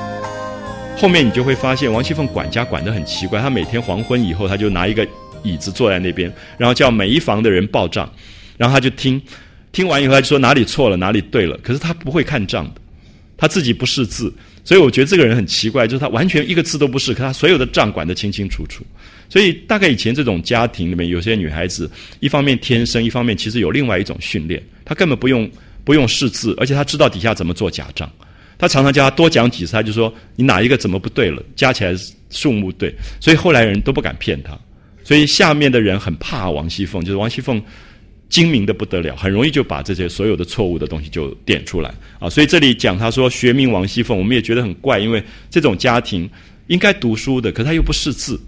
[1.01, 3.41] 后面你就会发现，王熙凤管家管得很奇怪。
[3.41, 5.09] 她每天黄昏以后，她就拿一个
[5.43, 8.13] 椅子坐在那边，然后叫每一房的人报账，
[8.59, 9.19] 然后她就听，
[9.73, 11.59] 听完以后她就说哪里错了，哪里对了。
[11.63, 12.81] 可是她不会看账的，
[13.39, 14.31] 她自己不识字，
[14.63, 18.85] 所以我觉得这个人很奇怪，就是她完全一个字都不识，可她所有的账管得清清楚楚。
[19.31, 21.91] 所以大概以前这种家庭里面，有些女孩子
[22.21, 25.51] 一方面天生，一方面其实有另外一种训练，她根本不用
[25.83, 28.07] 不用识字，而且她知道底下怎么做假账。
[28.61, 31.95] 他常常叫他多讲几次，他就说你哪一个怎么不对了，加起来
[32.29, 34.57] 数目对，所以后来人都不敢骗他，
[35.03, 37.61] 所以下面的人很怕王熙凤，就是王熙凤
[38.29, 42.29] 精明的不得了，很容易就把这些所有的错误的东西就点出来啊。
[42.29, 46.29] 所以这里讲他说学名王熙凤，我们也觉得很怪，因为这种家庭
[46.69, 48.39] 应该读书的，可他又不识字，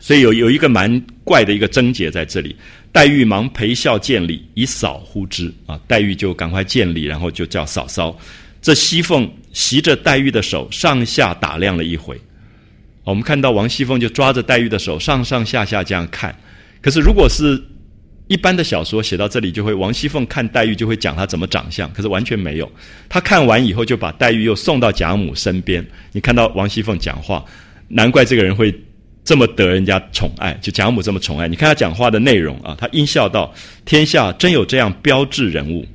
[0.00, 2.54] 所以有有一个蛮怪的一个症结在这里。
[2.92, 8.16] 黛玉忙陪笑见礼，以嫂呼之啊，黛玉就赶快见礼，然后就叫嫂嫂。
[8.64, 12.18] 这熙凤袭着黛玉的手，上下打量了一回。
[13.04, 16.34] 我们看到王熙凤就抓着黛玉的手，上上下下这样看。
[16.80, 17.62] 可是如果是
[18.26, 21.92] 一般的小说写到这里，就会王熙凤看黛玉就会讲她怎么长相。
[21.92, 22.72] 可是完全没有，
[23.06, 25.86] 她看完以后就把黛玉又送到贾母身边。
[26.12, 27.44] 你看到王熙凤讲话，
[27.88, 28.74] 难怪这个人会
[29.22, 31.46] 这么得人家宠爱，就贾母这么宠爱。
[31.46, 33.52] 你看她讲话的内容啊，她阴笑道
[33.84, 35.86] ：“天下真有这样标志人物。”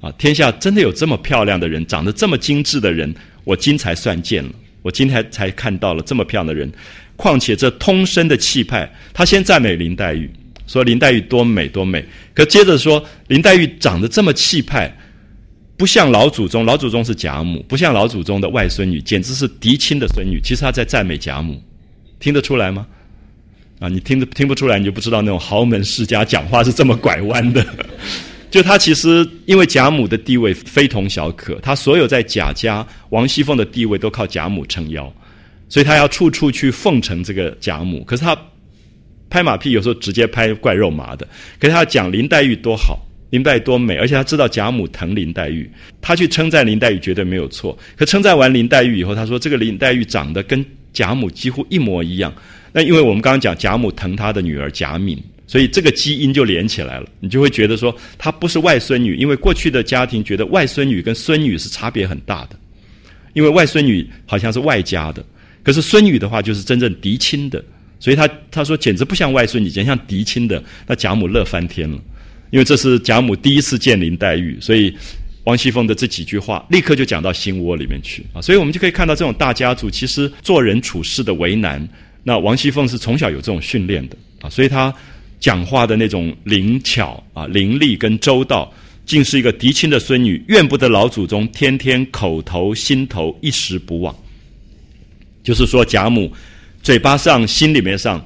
[0.00, 3.12] 啊，天下真的有这么漂亮的人，长得这么精致的人，
[3.44, 4.50] 我今才算见了。
[4.82, 6.72] 我今天才看到了这么漂亮的人，
[7.16, 10.30] 况且这通身的气派，他先赞美林黛玉，
[10.68, 12.02] 说林黛玉多美多美。
[12.32, 14.96] 可接着说林黛玉长得这么气派，
[15.76, 20.40] 不像老祖宗，老祖宗是贾母，不像老祖宗的外孙女，简直是嫡亲的孙女。
[20.40, 21.60] 其实他在赞美贾母，
[22.20, 22.86] 听得出来吗？
[23.80, 27.66] 啊，你听得听不出来，你就不知道那种豪门世家讲话是这么拐弯的。
[28.50, 35.12] 就他其实因为贾母的地位非同小可，他所有在贾家王熙凤的地位都靠贾母撑腰，
[35.68, 38.02] 所以他要处处去奉承这个贾母。
[38.04, 38.36] 可是他
[39.28, 41.28] 拍马屁有时候直接拍怪肉麻的，
[41.58, 42.98] 可是他讲林黛玉多好，
[43.30, 45.70] 林黛玉多美，而且他知道贾母疼林黛玉，
[46.00, 47.78] 他去称赞林黛玉绝对没有错。
[47.96, 52.32] 可称赞完林黛玉以后，他说这个林黛玉长得跟贾母几乎一模一样。
[52.72, 55.22] 那因为我们刚刚讲贾母疼她的女儿贾敏。
[55.48, 62.56] 所以这个基因就连起来了，你就会觉得说她不是外孙女，因为过去的家庭觉得外孙女跟孙女是差别很大的，
[63.32, 65.24] 因为外孙女好像是外家的，
[65.62, 67.64] 可是孙女的话就是真正嫡亲的，
[67.98, 71.98] 所以他他说简直不像外孙女，简直像嫡亲的，那贾母乐翻天了，
[72.50, 74.94] 因为这是贾母第一次见林黛玉，所以
[75.44, 78.22] 王熙凤的这几句话立刻就讲到心窝里面去。
[78.34, 81.88] 啊，所以我们就可以看到这种大家族其实做人处事的为难，
[82.22, 84.16] 那王熙凤是从小有这种训练的。
[84.42, 84.94] 啊，所以她。
[85.40, 88.72] 讲话的那种灵巧啊、伶俐跟周到，
[89.06, 94.14] 竟是一个嫡亲的孙女，怨不得老祖宗天天口头心头一时不忘。
[95.44, 96.30] 就是说，贾母
[96.82, 98.24] 嘴巴上、心里面上，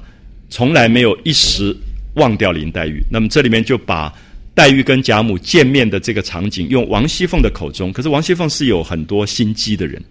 [0.49, 1.75] 从来没有一时
[2.15, 3.01] 忘掉林黛玉。
[3.11, 4.11] 那么这里面就把
[4.55, 7.93] 黛玉跟贾母见面的这个场景，用王熙凤的口中。
[7.93, 10.03] 可是王熙凤是有很多心机的人，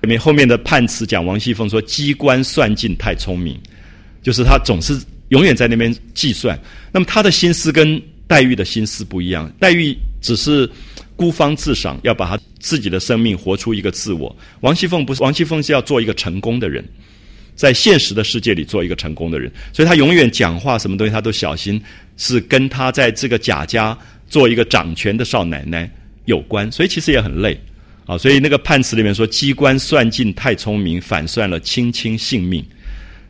[0.00, 3.56] 里面后面的判词讲王熙凤说机关算尽太聪明，
[4.22, 5.00] 就是她总是。
[5.32, 6.58] 永远在那边计算，
[6.92, 9.50] 那么他的心思跟黛玉的心思不一样。
[9.58, 10.68] 黛玉只是
[11.16, 14.34] 孤芳自赏，要把他自己的生命活出一个自我。
[14.60, 16.84] 王熙凤不是，王熙凤是要做一个成功的人，
[17.56, 19.50] 在现实的世界里做一个成功的人。
[19.72, 21.82] 所以她永远讲话什么东西，她都小心，
[22.18, 23.96] 是跟她在这个贾家
[24.28, 25.90] 做一个掌权的少奶奶
[26.26, 26.70] 有关。
[26.70, 27.58] 所以其实也很累
[28.04, 28.18] 啊。
[28.18, 32.62] 所以那个判词里面说：“机关算尽太聪明，反算了卿卿性命。”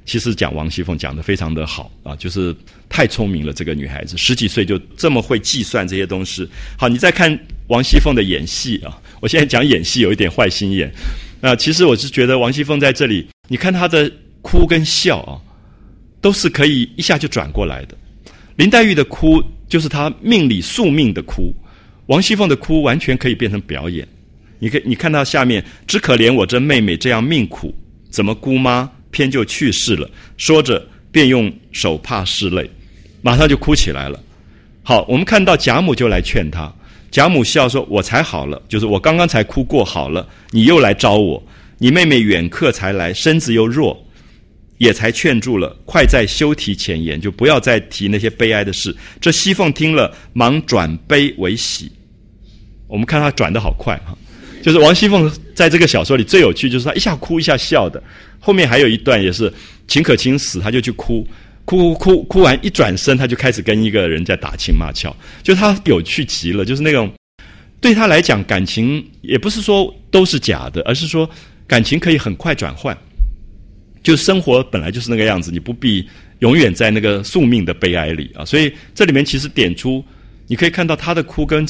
[0.05, 2.55] 其实讲王熙凤讲的非常的好啊，就是
[2.89, 6.47] 太聪明了，这个女孩子十几岁就这么会计算这些东西。
[6.77, 7.39] 好，你再看
[7.69, 10.93] 王熙凤的演戏啊，我现在讲演戏有一点坏心眼
[11.41, 11.55] 啊。
[11.55, 14.11] 其实我是觉得王熙凤在这里，你看她的
[14.43, 15.39] 哭跟笑啊，
[16.21, 17.97] 都是可以一下就转过来的。
[18.57, 21.55] 林黛玉的哭就是她命里宿命的哭，
[22.07, 24.07] 王熙凤的哭完全可以变成表演。
[24.59, 27.75] 你可你看到下面，只可怜我这妹妹这样命苦，
[28.11, 30.11] 怎么姑妈偏就去世了？
[30.37, 32.69] 说着便用手帕拭泪，
[33.21, 34.21] 马上就哭起来了。
[34.83, 36.75] 好，我们看到贾母就来劝她，
[37.13, 41.41] 贾母笑说：“我才好了，就是我刚刚才哭过好了，你又来招我。
[41.79, 43.97] 你妹妹远客才来，身子又弱。”
[44.79, 48.97] 也才劝住了，快在休提前言，就不要再提那些悲哀的事。
[49.21, 51.93] 这熙凤听了，忙转悲为喜。
[52.89, 54.19] 我们看他转的好快哈，
[54.63, 58.03] 就是王熙凤在这个小说里最有趣，就是她一下哭一下笑的。
[58.39, 59.53] 后面还有一段也是
[59.89, 61.27] 秦可卿死，她就去哭，
[61.65, 66.65] 哭哭哭哭完一转身，她就开始跟一个人在打情骂俏，就她有趣极了。
[66.65, 67.13] 就是那种
[67.81, 71.29] 对她来讲，感情也不是说都是假的，而是说
[71.67, 72.97] 感情可以很快转换。
[74.03, 76.09] 就生活本来就是那个样子，你不必
[76.41, 78.45] 永远在那个宿命的悲哀里啊。
[78.45, 80.05] 所以这里面其实点出，
[80.47, 81.67] 你可以看到她的哭跟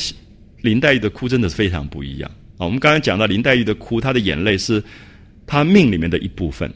[0.62, 2.30] 林黛玉的哭真的是非常不一样。
[2.64, 4.82] 我们刚才讲到林黛玉的哭，她的眼泪是
[5.46, 6.72] 她命里面的一部分，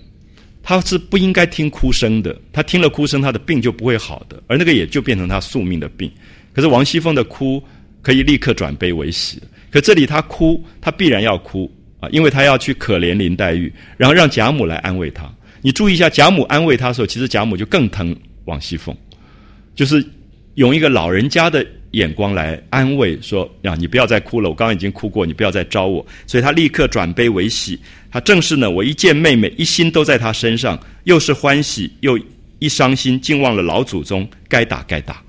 [0.62, 6.10] 她是不应该听哭声的，她听了哭声，她的病就不会好的，而那个也就变成她宿命的病。
[6.52, 7.62] 可是王熙凤的哭
[8.02, 11.70] 可以立刻转悲为喜，可这里她哭，她必然要哭
[12.00, 15.30] 啊，因为她要去可怜林黛玉，然后让贾母来安慰她。
[15.62, 18.96] 你注意一下，贾母安慰她的时候，其实贾母就更疼王熙凤，
[19.74, 20.04] 就是
[20.54, 21.66] 用一个老人家的
[21.96, 27.78] 眼光来安慰说：“呀，你不要再哭了，我刚刚已经哭过，你不要再招我。”所以他立刻转悲为喜。
[28.10, 32.18] 他正是呢，我一见妹妹，一心都在她身上，又是欢喜，又
[32.58, 35.22] 一伤心，竟忘了老祖宗，该打该打。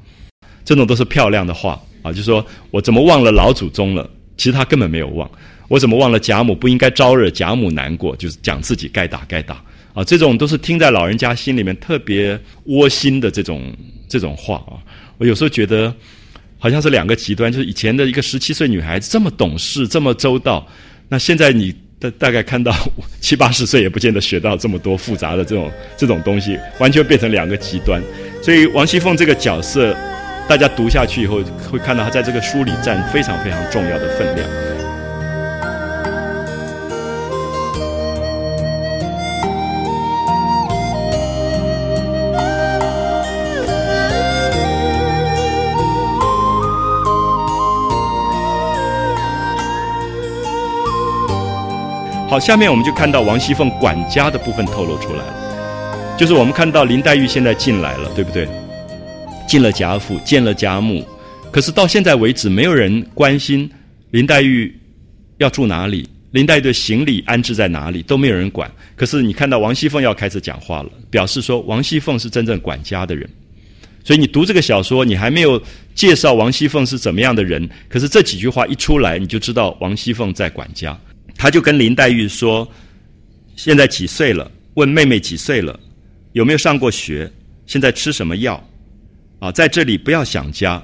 [0.66, 4.10] 这种都是漂亮的话啊，就说我怎么忘了老祖宗了？
[4.36, 5.30] 其实他根本没有忘。
[5.70, 8.14] 我怎么忘了贾母不应该招惹贾母难过？
[8.18, 9.64] 就是讲自己该打该打。
[9.94, 13.74] 啊，这种都是听在老人家心里面特别窝心的这种
[14.10, 14.76] 这种话啊。
[15.18, 15.94] 我有时候觉得，
[16.60, 20.68] 好像是两个极端，就是以前的一个十七岁女孩子这么懂事、这么周到，
[21.10, 22.76] 那现在你大大概看到
[23.22, 28.02] 七八十岁也不见得学到这么多复杂的这种 这种东西，完全变成两个极端。
[28.42, 29.96] 所以王熙凤这个角色，
[30.48, 31.42] 大家读下去以后
[31.72, 34.77] 会看到她在这个书里占非常非常重要的分量。
[52.30, 58.46] 好，下面我们就看到王熙凤管家的部分透露出来了，就是我们看到林黛玉现在进来了，对不对？
[59.48, 61.08] 进了贾府，见了贾母，
[61.52, 63.70] 可是到现在为止，没有人关心
[64.12, 64.78] 林黛玉
[65.38, 68.70] 要住哪里，林黛玉的行李安置在哪里，都没有人管。
[68.98, 73.26] 可是你看到王熙凤要开始讲话了，表示说王熙凤是真正管家的人。
[74.04, 75.62] 所以你读这个小说，你还没有
[75.96, 80.98] 介绍王熙凤是怎么样的人，可是这几句话一出来，你就知道王熙凤在管家。
[81.38, 82.68] 他就跟林黛玉说
[83.56, 84.52] ：“现在几岁了？
[84.74, 85.80] 问妹妹几岁了？
[86.34, 87.32] 有没有上过学？
[87.66, 88.62] 现在吃什么药？
[89.40, 90.84] 啊，在这里不要想家，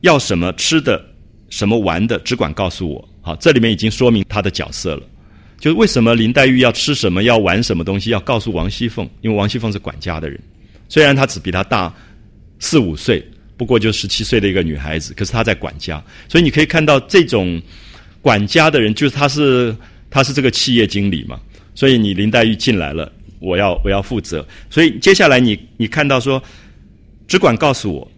[0.00, 1.04] 要什么吃的，
[1.50, 3.08] 什么玩的，只管告诉我。
[3.22, 5.02] 好，这里面已经说明他的角色了。
[5.60, 10.38] 就是为什么林黛玉要吃什么，要玩什么东西，要告诉王熙凤，因为王熙凤是管家的人。
[10.88, 11.94] 虽然她只比她大
[12.58, 13.24] 四五岁，
[13.56, 17.62] 不过就十七岁的一个女孩子，可是她在管家，所以你可以看到这种。”
[18.26, 19.72] 管家的人就是他是
[20.10, 21.38] 他是这个企业经理嘛，
[21.76, 24.44] 所以你林黛玉进来了，我要我要负责。
[24.68, 26.42] 所以接下来你你看到说，
[27.28, 28.10] 只管告诉我，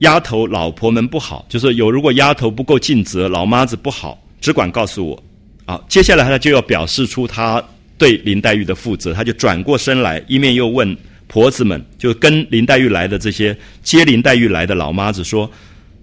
[0.00, 5.24] 丫头老婆们不好，就是有如果丫头不够尽责，老妈子不好，只管告诉我。
[5.64, 7.64] 啊，接下来他就要表示出他
[7.96, 10.94] 对林黛玉的负责，他就转过身来，一面又问
[11.26, 15.50] 婆子们，就跟林黛玉来的这些接林黛玉来的老妈子说，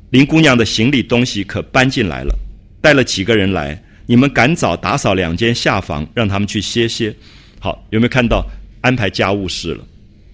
[0.09, 2.35] 林姑娘的行李东西可搬进来了。
[2.81, 7.15] 带了几个人来，你们赶早打扫两间下房，让他们去歇歇。
[7.59, 8.43] 好，有没有看到
[8.81, 9.85] 安排家务事了？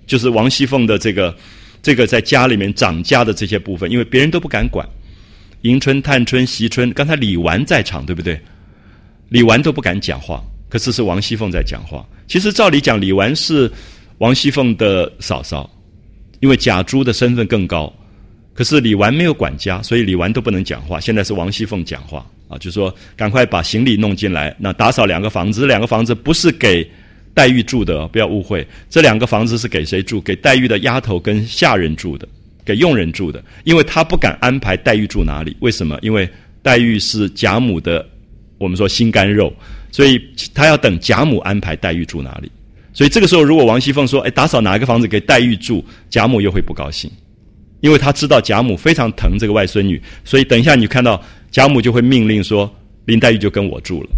[0.06, 1.36] 就是王熙凤的这个
[1.84, 4.88] 这个在家里面掌家的这些部分，因为别人都不敢管。
[5.64, 8.40] 迎春、探春、惜春，刚才李纨在场，对不对？
[9.30, 12.08] 李纨都不敢讲话，可是是王熙凤在讲话。
[12.28, 13.70] 其实照理讲，李纨是
[14.20, 15.70] 王熙凤的嫂嫂，
[16.40, 17.94] 因为贾珠的身份更高。
[18.54, 21.00] 可是李纨没有管家，所以李纨都不能讲话。
[21.00, 24.56] 现在是王熙凤讲话啊，就说赶快把行李弄进来。
[24.58, 26.90] 那打扫两个房子，两个房子不是给
[27.34, 28.66] 黛玉住的，不要误会。
[28.90, 30.22] 这两个房子是给谁住？
[30.22, 32.28] 给黛玉的丫头跟下人住的，
[32.66, 33.44] 给佣人住的。
[33.64, 35.98] 因为他不敢安排黛玉住哪里，为什么？
[36.02, 36.28] 因为
[36.62, 38.06] 黛玉是贾母的，
[38.58, 39.54] 我们说心肝肉，
[39.92, 40.22] 所以
[40.54, 42.52] 他要等贾母安排黛玉住哪里。
[42.94, 47.12] 所以这个时候，如果王熙凤说：“哎，打扫哪一个房子给黛玉住？”贾母又会不高兴。
[47.88, 52.70] 因为他知道贾母非常疼这个外孙女，所以等一下你看到贾母就会命令说
[53.06, 54.10] 林黛玉就跟我住了。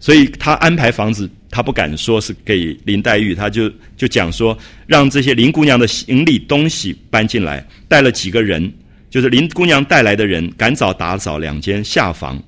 [0.00, 8.68] 所以他安排房子，他不敢说是给林黛玉，他就就讲说让这些林姑娘的行李东西搬进来，带了几个人，
[9.08, 12.42] 就是林姑娘带来的人，赶早打扫两间下房，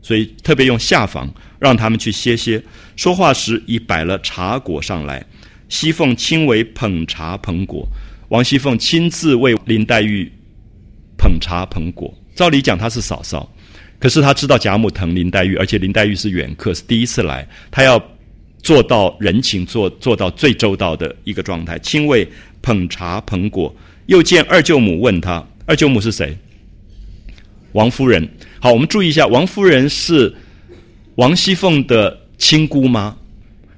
[0.00, 2.62] 所以特别用下房让他们去歇歇。
[2.96, 5.22] 说话时已摆了茶果上来，
[5.68, 7.86] 熙凤亲为捧茶捧果，
[8.30, 10.30] 王熙凤亲自为林黛玉
[11.18, 12.12] 捧茶捧果。
[12.36, 13.48] 照理讲，她是嫂嫂。
[13.98, 18.00] 可是她知道贾母疼林黛玉，而且林黛玉是远客，是第一次来，她要
[18.62, 21.76] 做到人情，做做到最周到的一个状态。
[21.80, 22.26] 亲为
[22.62, 23.74] 捧茶捧果，
[24.06, 26.36] 又见二舅母问她：“二舅母是谁？”
[27.72, 28.26] 王夫人。
[28.60, 30.32] 好，我们注意一下，王夫人是
[31.16, 33.14] 王熙凤的亲姑妈，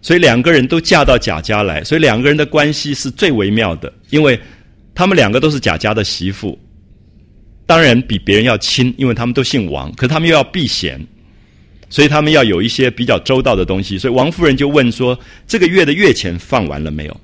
[0.02, 4.38] 所以两个人都嫁到贾家来，所以两个人的关系是最微妙的，因为
[4.94, 6.58] 他们两个都是贾家的媳妇。
[7.64, 11.00] 当然比别人要亲，因为他们都姓王，可他们又要避嫌，
[11.88, 13.96] 所以他们要有一些比较周到的东西。
[13.96, 17.20] 所以王夫人就问说：“这个月的月钱放完了没有？”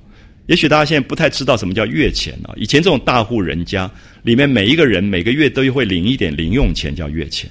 [0.47, 2.55] 也许大家现在不太知道什么叫月钱啊。
[2.55, 3.91] 以前这种大户人家
[4.23, 7.47] 里面，每一个人每个月都会领一点零用钱，叫月钱，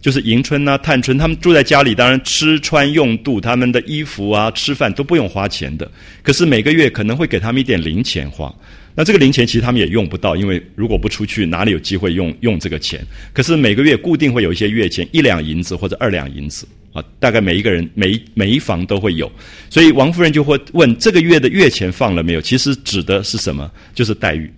[0.00, 5.90] 就是迎春啊、探春他们住在家里，当然吃穿用度，他们的衣服啊、吃饭都不用花钱的。
[6.22, 8.54] 可是每个月可能会给他们一点零钱花。
[8.94, 13.06] 那这个零钱其实他们也用不到，因为如果不出去，哪里有机会用用这个钱？
[13.32, 19.30] 可是每个月固定会有一些月钱，一两银子或者二两银子啊，大概每一个人每每一房都会有。
[19.70, 22.40] 所以王夫人就会问这个月的月钱放了没有？
[22.40, 23.70] 其实指的是什么？
[23.94, 24.52] 就是黛玉，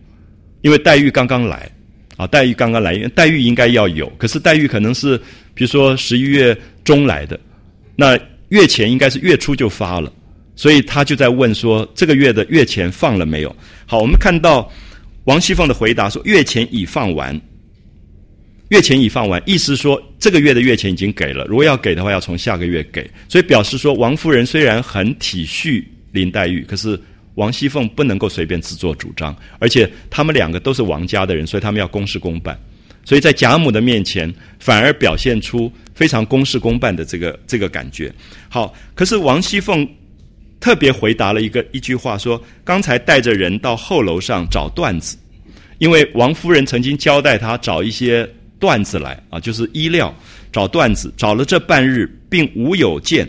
[0.62, 1.70] 因为黛玉刚刚来
[2.22, 5.18] 啊，黛玉刚刚来，黛玉应该要有，可是黛玉可能是
[5.54, 7.38] 比如说十一月中来的，
[7.96, 8.18] 那
[8.50, 10.12] 月钱应该是月初就发了。
[10.54, 13.56] 所以他就在问说：“这个月的月钱放了没有？”
[13.86, 14.70] 好，我们看到
[15.24, 17.40] 王熙凤的回答说：“月钱已放完，
[18.68, 23.10] 月钱已放完。”意思说这个月的月钱已经给了，如果要给的话，要从下个月给。
[23.28, 27.00] 所以表示说，王夫人虽然很体恤林黛玉，可是
[27.34, 32.58] 王熙凤不能够随便自作主张，而且他们两个都是王家的人，所以他们要公事公办。
[33.04, 38.12] 所以在贾母的面前，反而表现出非常公事公办的这个这个感觉。
[38.48, 39.88] 好，可是王熙凤。
[40.60, 45.18] 特别回答了一个一句话，说：“刚才带着人到后楼上找缎子，
[45.78, 48.24] 因为王夫人曾经交代他找一些
[48.60, 50.14] 缎子来啊，就是衣料，
[50.52, 53.28] 找缎子，找了这半日，并无有见，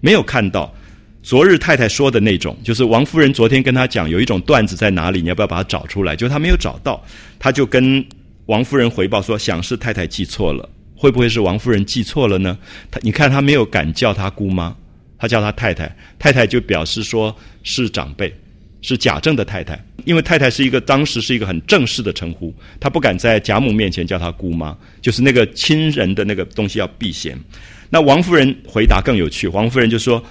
[0.00, 0.74] 没有看到。
[1.22, 6.16] 昨日太太说的那种，就是王夫人昨天跟他讲有一种段子在哪里，你要不要把它找出来？
[6.16, 7.02] 就他没有找到，
[7.38, 8.04] 他就跟
[8.46, 12.58] 王夫人回报说，想是太太记错了，会不会是王夫人记错了呢？
[12.90, 14.74] 他你看他没有敢叫他姑妈。”
[15.22, 18.34] 他叫他太太，太太就表示说是长辈，
[18.80, 27.38] 是贾政的太太，因为太太是一个当时是一个很正式的称呼，他不敢在贾母面前叫她姑妈，就是那个亲人的那个东西要避嫌。
[27.90, 30.24] 那王夫人回答更有趣，王夫人就说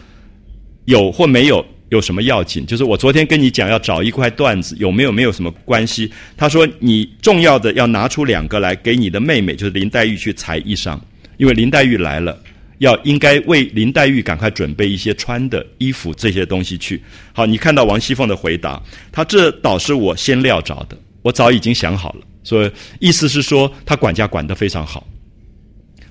[0.85, 2.65] 有或没有有什么要紧？
[2.65, 6.11] 就是我昨天跟你讲要找一块缎子，有没有没有什么关系？
[6.37, 10.99] 他说你重要的要拿出两个来给你的妹妹，就是林黛玉去裁衣裳，
[11.37, 12.37] 因为林黛玉来了。
[12.79, 17.03] 要应该为林黛玉赶快准备一些穿的衣服这些东西去。
[17.33, 22.21] 好，你看到王熙凤的回答，她这倒是我先料着的，我早已经想好了。
[22.41, 25.05] 所以意思是说，她管家管得非常好。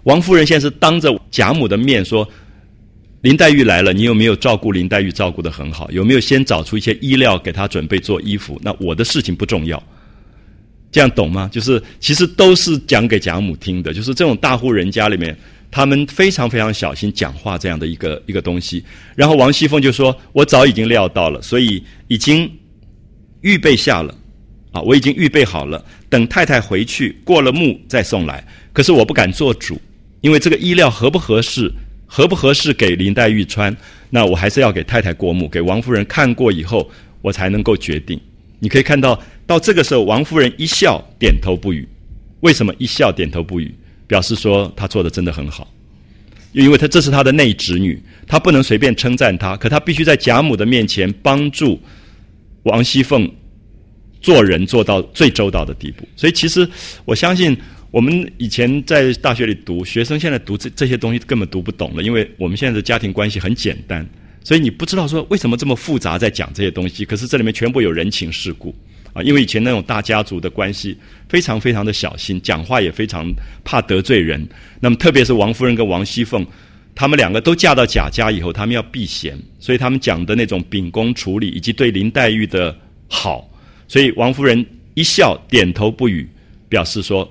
[0.03, 2.29] 王夫人现在是当着贾母的面说，
[3.23, 5.11] 林黛玉来了，你有没有照顾林黛玉？
[5.11, 8.61] 照顾得很好，有没有先找出一些衣料给她准备做衣服？
[8.63, 9.83] 那我的事情不重要，
[10.93, 11.49] 这样懂吗？
[11.53, 15.37] 就是其实都是讲给贾母听的，就是这种大户人家里面。
[15.71, 18.83] 他们非常非常小心讲话这样的一个一个东西，
[19.15, 22.51] 然后王熙凤就说：“我早已经料到了，所以已经
[23.43, 24.15] 预备下了，
[24.73, 28.43] 啊，我已经预备好了，等太太回去过了目再送来。
[28.73, 29.79] 可是我不敢做主，
[30.23, 31.71] 因为这个衣料合不合适，
[32.09, 33.77] 合不合适给林黛玉穿，
[34.11, 36.91] 那我还是要给太太过目，给王夫人看过以后，
[37.23, 38.19] 我才能够决定。
[38.59, 41.87] 你可以看到，到这个时候，王夫人一笑，点头不语。
[42.41, 43.73] 为什么一笑点头不语？
[44.07, 45.71] 表示说她做的真的很好，
[46.53, 51.79] 因为她这是她的内侄女，她不能随便称赞她，可她必须在贾母的面前帮助
[52.63, 53.31] 王熙凤
[54.23, 56.09] 做人做到最周到的地步。
[56.17, 56.67] 所以其实
[57.05, 57.55] 我相信，
[57.91, 64.07] 我们以前在大学里读，学生现在读这这些东西根本读不懂了，因为我们现在的家庭关系很简单，
[64.45, 68.75] 所以你不知道说为什么这么复杂在讲这些东西，可是这里面全部有人情世故。
[69.15, 70.95] 啊，因为以前那种大家族的关系
[71.31, 73.27] 非常非常的小心，讲话也非常
[73.65, 74.47] 怕得罪人。
[74.81, 76.47] 那么，特别是王夫人跟王熙凤，
[76.95, 82.77] 他们两个都嫁到贾家以后，他们要避嫌，所以他们讲的那种秉公处理，以及对林黛玉的
[83.09, 83.51] 好，
[83.89, 86.29] 所以王夫人一笑点头不语，
[86.69, 87.27] 表示说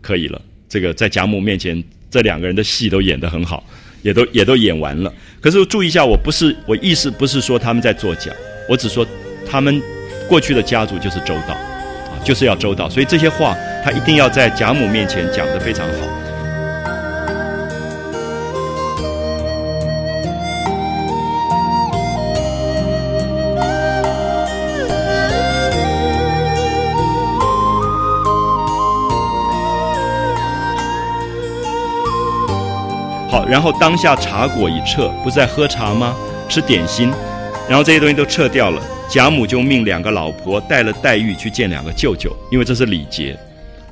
[0.00, 0.40] 可以了。
[0.68, 3.64] 这个在贾母面前，这两个人的戏都演得很好，
[4.02, 5.12] 也都也都演完了。
[5.40, 8.30] 可是注意一下，我不是我意思不是说他们在作假，
[8.68, 9.06] 我只说
[9.48, 9.82] 他们
[10.28, 16.06] 过去的家族就是周到啊，就是要周到，所以这些话他一定要在贾母面前讲得非常好。
[33.30, 36.16] 好，然后当下茶果一撤，不是在喝茶吗？
[36.48, 37.12] 吃点心，
[37.68, 38.82] 然后这些东西都撤掉了。
[39.08, 43.38] 贾母就命两个老婆带了黛玉去见两个舅舅，因为这是礼节。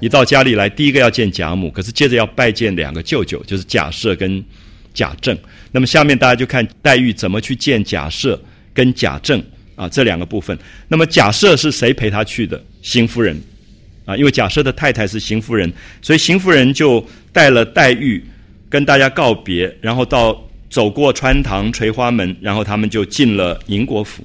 [0.00, 4.44] 你到家里来，第一个要见贾母，可是接着要拜见两个舅舅，就是贾赦跟
[4.92, 5.38] 贾政。
[5.70, 8.36] 那么下面大家就看黛玉怎么去见贾赦
[8.74, 9.40] 跟贾政
[9.76, 10.58] 啊这两个部分。
[10.88, 12.60] 那么贾赦是谁陪他去的？
[12.82, 13.40] 邢夫人
[14.04, 15.72] 啊，因为贾赦的太太是邢夫人，
[16.02, 18.20] 所以邢夫人就带了黛玉。
[18.68, 20.38] 跟大家告别，然后到
[20.68, 24.22] 走过穿堂垂花门，然后他们就进了宁国府，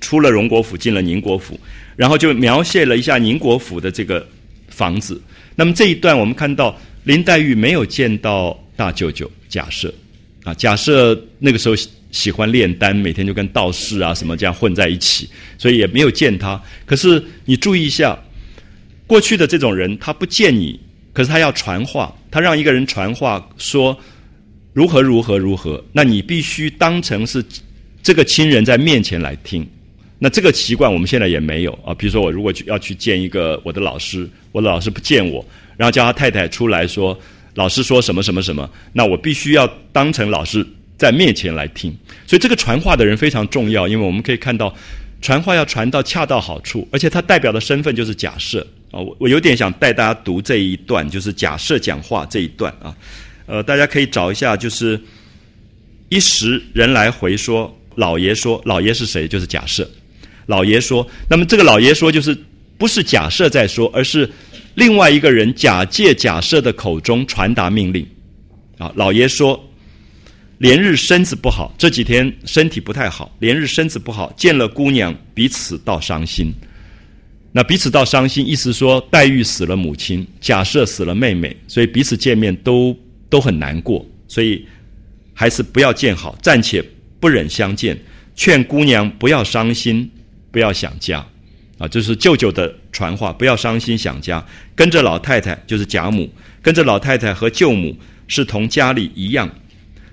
[0.00, 1.58] 出了荣国府，进了宁国府，
[1.96, 4.26] 然后就描写了一下宁国府的这个
[4.68, 5.20] 房子。
[5.56, 9.90] 那么这一段我们看到林黛玉没有见到大舅舅贾赦，
[10.44, 11.74] 啊，贾赦那个时候
[12.10, 16.60] 喜欢炼丹，每天就跟道士啊什么这样混在一起，所以也没有见他。
[16.84, 18.18] 可是你注意一下，
[19.06, 20.78] 过去的这种人，他不见你。
[21.12, 23.98] 可是他要传话，他让一个人传话说
[24.72, 27.44] 如何如何如何，那你必须当成是
[28.02, 29.66] 这个亲人在面前来听。
[30.18, 31.94] 那这个习惯我们现在也没有啊。
[31.94, 35.44] 比如说我如果去要去见一个我的老师，我的老师不见我，
[35.76, 37.18] 然后叫他太太出来说
[37.54, 40.64] 老师说什么什么什么，那我必须要当成老师
[40.96, 41.90] 在面前来听。
[42.26, 44.74] 所以这个传话的人非常重要，因为我们可以看到
[45.20, 48.64] 传话要传到恰到好处，而且他代表的身份就是假设。
[48.90, 52.94] 啊，我我有点想带大家读这一段，就是假设讲话这一段啊，
[53.46, 55.00] 呃，大家可以找一下，就是
[56.08, 59.28] 一时人来回说，老爷说，老爷是谁？
[59.28, 59.88] 就是假设，
[60.46, 62.36] 老爷说，那么这个老爷说，就是
[62.76, 64.28] 不是假设在说，而是
[64.74, 68.06] 另外一个人假借假设的口中传达命令。
[68.78, 69.62] 啊，老爷说，
[70.58, 76.50] 连日身子不好，这几天身体不太好，连日身子不好，见了姑娘，彼此倒伤心。
[77.52, 82.96] 那彼此倒伤心，意思说黛玉死了母亲，贾赦死了妹妹，所以彼此见面都
[83.28, 84.64] 都很难过，所以
[85.34, 86.84] 还是不要见好，暂且
[87.18, 87.98] 不忍相见。
[88.36, 90.08] 劝姑娘不要伤心，
[90.52, 91.26] 不要想家，
[91.76, 94.42] 啊，这是舅舅的传话，不要伤心想家。
[94.76, 96.30] 跟着老太太就是贾母，
[96.62, 97.94] 跟着老太太和舅母
[98.28, 99.50] 是同家里一样。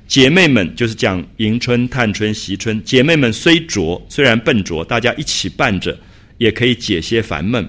[0.07, 5.95] 姐妹们就是讲迎春、探春、惜春，姐妹们虽拙，虽然笨拙，大家一起伴着。
[6.37, 7.67] 也可以解些烦闷，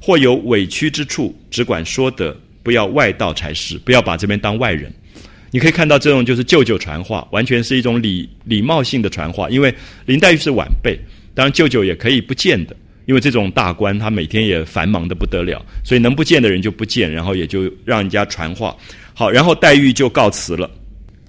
[0.00, 4.92] 或有委屈之处，只管说得，不要外道才是，不要把这边当外人。
[5.50, 9.50] 你可以看到这种就是舅舅传话，完全是一种礼礼貌性的传话。
[9.50, 9.74] 因为
[10.06, 10.96] 林黛玉是晚辈，
[11.34, 12.76] 当然舅舅也可以不见的，
[13.06, 18.76] 因为这种大官他每天也繁忙的不得了，所以能不见的人就不见，然后也就让人家传话。
[19.12, 20.70] 好，然后黛玉就告辞了。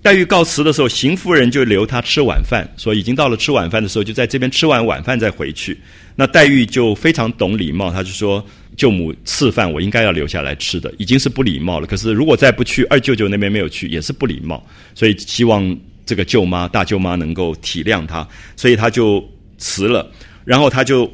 [0.03, 5.77] 黛玉告辞的时候，邢夫人就留她吃晚饭，说已经到了吃晚饭的时候，就在这边吃完晚饭再回去。
[6.21, 8.45] 那黛玉就非常懂礼貌，她就说
[8.77, 11.87] ：“舅母赐饭，我应该要留下来吃的，已经是不礼貌了。
[11.87, 14.63] 可是如果再不去，二舅舅那边没有去，也是不礼貌。
[14.93, 15.75] 所以希望
[16.05, 19.27] 这个舅妈、大舅妈能够体谅她，所以她就
[19.57, 20.07] 辞了。
[20.45, 21.11] 然后她就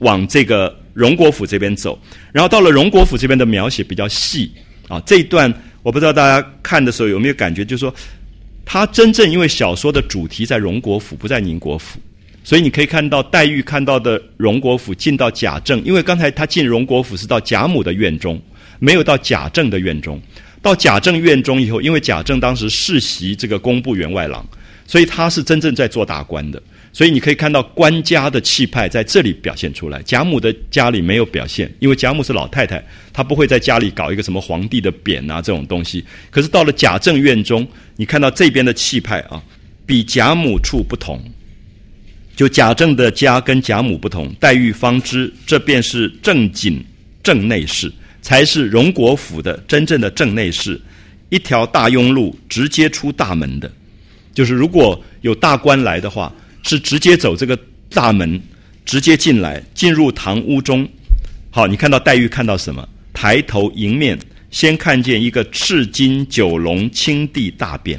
[0.00, 1.98] 往这个荣国府这边走。
[2.30, 4.52] 然后到了荣国府这边的描写比较细
[4.88, 5.50] 啊，这一段。”
[5.82, 7.94] 我不知道大家看的时候有没有感觉，就是说，
[8.64, 11.98] 他真正因为小说的主题在荣国府，不在宁国府，
[12.44, 18.40] 所以你可以看到黛玉看到的荣国府进到贾政，因为刚才他进荣国府是到贾母的院中，
[18.78, 20.20] 没有到贾政的院中。
[20.60, 24.46] 到贾政院中以后，因为贾政当时世袭这个工部员外郎，
[24.86, 26.62] 所以他是真正在做大官的。
[26.92, 30.00] 所以你可以看到官家的气派在这里表现出来。
[30.02, 32.80] 贾母的家里没有表现，因为贾母是老太太，
[33.12, 36.04] 她不会在家里搞一个什么皇帝的匾啊这种东西。
[36.30, 37.66] 可是到了贾政院中，
[37.96, 39.42] 你看到这边的气派啊，
[39.84, 41.20] 比贾母处不同。
[42.36, 46.82] 就贾政的家跟贾母不同，黛玉方知这便是正经
[47.22, 47.92] 正内侍，
[48.22, 50.80] 才是荣国府的真正的正内侍，
[51.28, 53.70] 一条大庸路直接出大门的。
[54.32, 56.32] 就是如果有大官来的话。
[56.66, 57.54] 是直接走这个
[57.90, 58.40] 大门，
[58.86, 60.88] 直接进来，进入堂屋中。
[61.50, 62.88] 好，你看到黛玉看到什么？
[63.12, 64.18] 抬头迎面，
[64.50, 67.98] 先看见一个赤金九龙青地大匾，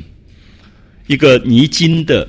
[1.05, 2.27] 一个泥金的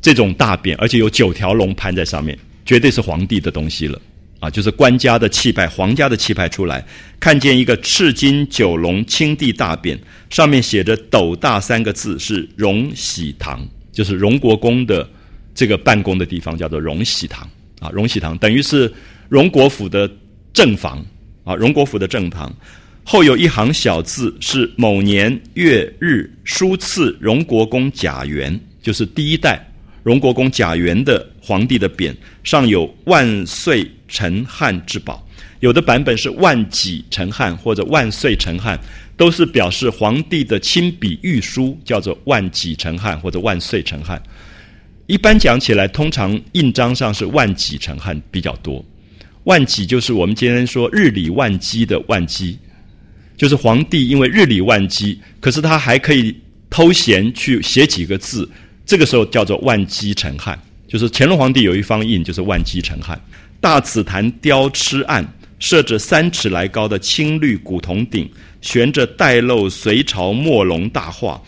[0.00, 4.00] 这种大匾，而且有九条龙盘在上面，绝对是皇帝的东西了。
[4.40, 6.86] 啊，就是官家的气派、皇家的气派出来，
[7.18, 9.98] 看见一个赤金九龙青地大匾，
[10.30, 15.08] 上面写着“斗大”三个字，是荣禧堂，就是荣国公的
[15.56, 17.50] 这个办公的地方，叫做荣禧堂
[17.80, 17.90] 啊。
[17.90, 18.92] 荣禧堂等于是
[19.28, 20.08] 荣国府的
[20.52, 21.04] 正房
[21.42, 22.54] 啊，荣国府的正堂。
[23.02, 29.67] 后有一行小字，是某年月日书赐荣国公贾元，就是第一代
[30.08, 35.22] 荣国公贾元的皇帝的匾，上有“万岁陈汉之宝”。
[35.60, 38.80] 有的版本是“万几陈汉”或者“万岁陈汉”，
[39.18, 44.18] 都是表示皇帝的亲笔御书，叫做“万几陈汉”或者“万岁陈汉”。
[45.06, 48.82] 一般讲起来，通常印章上是“万几陈汉”比较多
[49.44, 52.58] ，“万几”就是我们今天说日理万机的“万机”。
[53.36, 56.34] 就是皇帝因为日理万机，可是他还可以
[56.70, 58.48] 偷闲去写几个字，
[58.88, 60.58] 这个时候叫做万机成汉。
[60.88, 63.20] 就是乾隆皇帝有一方印，就是万机成汉。
[63.60, 65.22] 大紫檀雕螭案，
[65.58, 68.26] 设着三尺来高的青绿古铜鼎，
[68.62, 71.38] 悬着带漏隋朝墨龙大画，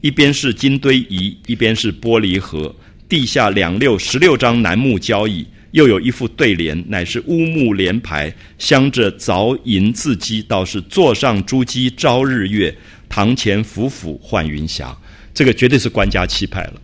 [0.00, 2.74] 一边是金堆仪，一边是玻璃盒，
[3.06, 5.46] 地下两六十六张楠木交椅。
[5.72, 12.74] 又有一副对联，乃是乌木联排，镶着凿银字迹，倒是座上珠玑朝日月，
[13.10, 14.96] 堂前府府换云霞。
[15.34, 16.80] 这个绝对是官家气派了。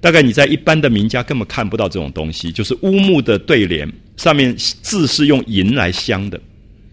[0.00, 6.40] 大概你在一般的名家根本看不到这种东西，就是乌木的对联，上面字是用银来镶的，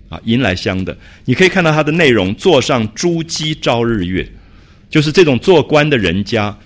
[0.09, 0.97] 啊，银来镶的。
[1.25, 4.27] 你可以看到它的内容，座上珠玑朝日月，
[4.89, 6.57] 就是这种做官的人家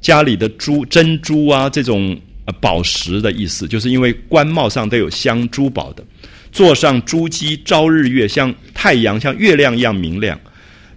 [0.00, 2.54] 家里的珠珍珠啊，这种呃。
[2.60, 6.04] 宝石的意思，就是因为官帽上都有镶珠宝的，
[6.50, 10.38] 座上珠玑朝日月，像太阳、像月亮一样明亮。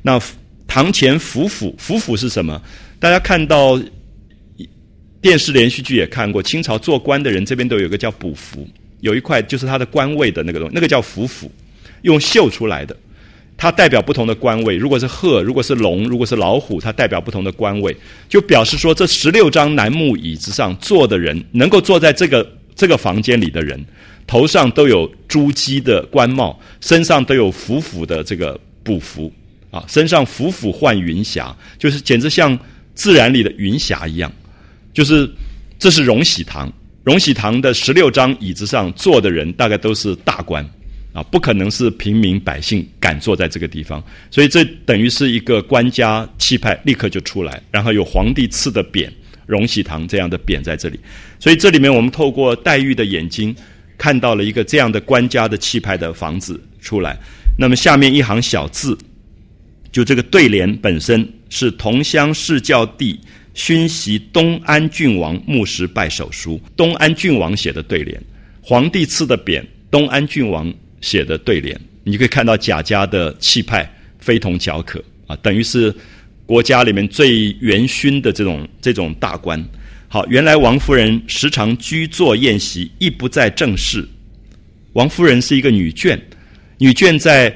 [0.02, 0.20] 那
[0.66, 2.62] 堂前府府，府府是什么？
[3.00, 3.80] 大家看到
[5.22, 8.68] 电视连续剧也看过，清朝做官的人这边都有一个叫补服，
[9.02, 11.52] 有一块就是他的官位的那个东西，那个叫府府，
[12.02, 12.96] 用绣出来的。
[13.58, 17.96] 它代表不同的官位，如果是鹤，如果是龙，如果是老虎，它代表不同的官位，
[18.28, 23.80] 就表示说这十六张楠木椅子上坐的人，能够坐在这个这个房间里的人，
[24.26, 29.32] 头上都有珠玑的官帽，身上都有府府的这个补服
[29.70, 32.58] 啊，身上府府换云霞，就是简直像
[32.96, 34.32] 自然里的云霞一样，
[34.94, 35.30] 就是
[35.80, 36.72] 这是荣禧堂，
[37.04, 40.68] 荣禧堂的十六张椅子上坐的人，大概都是大官。
[41.14, 49.10] 啊，不可能是平民百姓敢坐在这个地方，所以这等于是一个官家气派立刻就出来，然后有皇帝赐的匾
[49.46, 50.98] “荣禧堂”这样的匾在这里，
[51.38, 53.54] 所以这里面我们透过黛玉的眼睛
[53.98, 57.20] 看到了一个这样的官家的气派的房子出来。
[57.58, 58.98] 那么下面一行小字，
[59.92, 63.20] 就这个对联本身是同乡世教弟
[63.54, 68.22] 勋袭东安郡王牧石拜手书，东安郡王写的对联，
[68.62, 70.74] 皇帝赐的匾“东安郡王”。
[71.02, 75.92] 写的对联，你可以看到贾家的气派非同小可啊，等于是
[76.46, 79.60] 国家里面最元勋的这种这种大官。
[80.08, 84.08] 好，原来王夫人时常居坐宴席，亦不在正室。
[84.94, 86.20] 王夫人是一个女眷，
[86.78, 87.52] 女眷在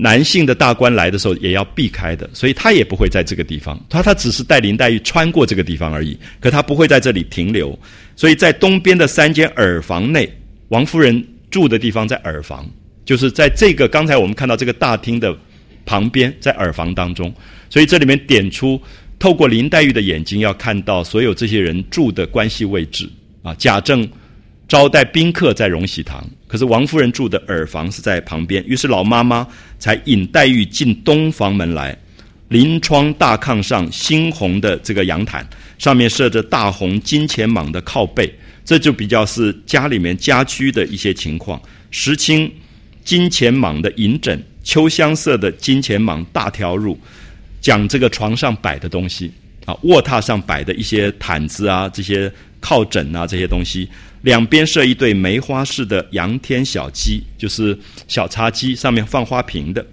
[0.00, 3.84] 男性的大官来的时候也要避开的，所以他也不会在这个地方。
[3.90, 7.76] 他他只是带林黛玉穿过这个地方而已，可他不会在这里停留。
[8.14, 10.32] 所以在东边的三间耳房内，
[10.68, 12.64] 王夫人住的地方在耳房。
[13.04, 15.36] 就是在这个刚才我们看到这个大厅的
[15.84, 17.34] 旁边，在耳房当中，
[17.70, 18.80] 所以这里面点出，
[19.18, 23.08] 透过林黛玉的眼睛，要看到所有这些人住的关系位置
[23.42, 23.54] 啊。
[23.54, 24.08] 贾政
[24.68, 29.44] 招待宾客在荣禧堂，可是王夫人住的耳房是在旁边，于是老妈妈
[29.78, 31.96] 才引黛玉进东房门来。
[32.48, 35.46] 临窗大炕上，猩红的这个阳毯
[35.78, 38.32] 上面设着大红金钱蟒的靠背，
[38.64, 41.60] 这就比较是家里面家居的一些情况。
[41.90, 42.50] 石青。
[43.04, 46.94] 金钱蟒的银枕，秋香色的金钱蟒大条褥，
[47.58, 49.32] 讲这个床上摆的东西
[49.64, 52.30] 啊，卧榻上摆的一些毯子啊，这些
[52.60, 53.88] 靠枕啊，这些东西，
[54.22, 59.84] 两边设一对梅花式的阳天小鸡，就是小茶几，上面放花瓶的。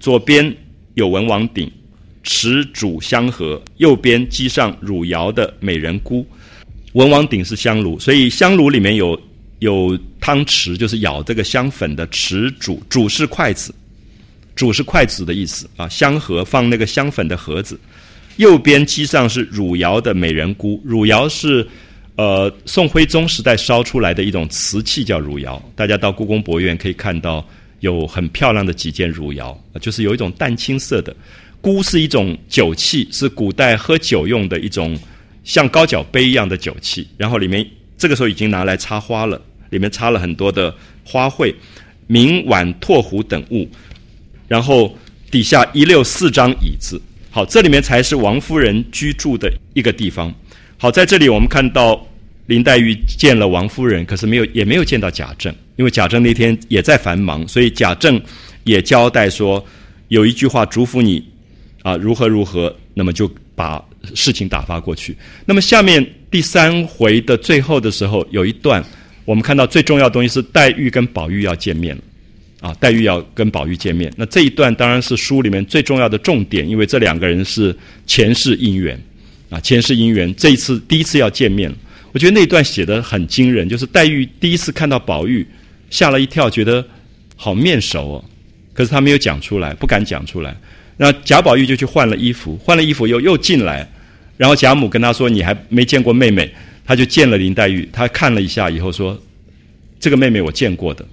[0.00, 0.54] 左边
[0.94, 1.70] 有文王鼎，
[2.22, 6.26] 持煮香盒；右边机上汝窑的美人菇。
[6.92, 9.20] 文王鼎是香炉，所以香炉里面有。
[9.60, 13.74] 有汤匙，就是舀这个香粉的匙煮，煮是筷子，
[14.54, 15.88] 煮是筷子的意思啊。
[15.88, 17.78] 香盒放那个香粉的盒子，
[18.36, 20.82] 右边机上是汝窑的美人菇。
[20.84, 21.66] 汝窑是
[22.16, 25.62] 呃宋徽宗时代烧出来的一种瓷器，叫汝窑。
[25.74, 27.44] 大家到故宫博物院可以看到
[27.80, 31.14] 有很漂亮的几件汝窑，就是有一种淡青色的。
[31.60, 34.98] 菇是一种酒器，是古代喝酒用的一种
[35.44, 37.66] 像高脚杯一样的酒器，然后里面
[37.96, 39.40] 这个时候已经拿来插花了。
[39.70, 40.72] 里面插了很多的
[41.04, 41.52] 花卉，
[42.06, 43.68] 明碗拓壶等物，
[44.46, 44.96] 然后
[45.32, 47.00] 底下一溜四张椅子。
[47.30, 50.32] 好，这里面才是王夫人居住的一个地方。
[50.84, 52.06] 好，在这里我们看到
[52.44, 58.20] 林黛玉见了王夫人，可是没有也没有见到贾政，因为贾政那天也在繁忙，所以贾政
[58.64, 59.64] 也交代说
[60.08, 61.24] 有一句话嘱咐你
[61.82, 63.82] 啊，如何如何，那么就把
[64.14, 65.16] 事情打发过去。
[65.46, 68.84] 那么下面第三回的最后的时候，有一段
[69.24, 72.02] 我们看到最重要的东西是黛玉跟宝玉要见面了。
[72.60, 77.74] 啊，黛玉要跟宝玉见面，那这一段当然是书里面最重要的重点，因为这两个人是
[78.06, 79.02] 前世姻缘，
[79.54, 81.72] 啊，前世姻缘，这一次第一次要见面，
[82.10, 85.46] 我觉得那一段写的很惊人，就是黛玉第一次看到宝玉，
[85.90, 86.84] 吓了一跳，觉得
[87.36, 88.24] 好面熟哦，
[88.72, 90.56] 可是他没有讲出来，不敢讲出来，
[90.96, 93.88] 那贾宝玉就去换了衣服，换了衣服又又进来，
[94.36, 96.52] 然后贾母跟他说：“你还没见过妹妹。”
[96.86, 99.18] 他就见了林黛玉，他看了一下以后说
[99.98, 101.06] ：“这个妹妹我见过的。”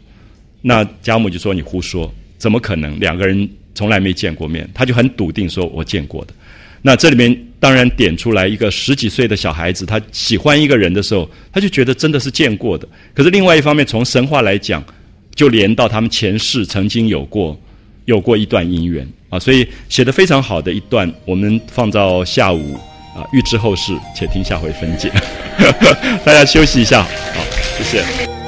[0.62, 3.00] 那贾母就说：“你胡说，怎么可能？
[3.00, 6.34] 两个人从来没见过面。”他就很笃定说：“我见过的。”
[6.82, 12.88] 那这里面当然点出来一个十几岁的小孩子，他喜欢一个人的时候，他就觉得真的是见过的。
[13.14, 14.84] 可是另外一方面，从神话来讲，
[15.36, 17.60] 就连到他们前世曾经有过
[18.06, 22.74] 有过一段姻缘啊，所以写的非常好的一段，我们放到下午
[23.16, 25.12] 啊，预知后事，且听下回分解。
[26.26, 27.44] 大家休息一下，好，
[27.78, 28.41] 谢谢。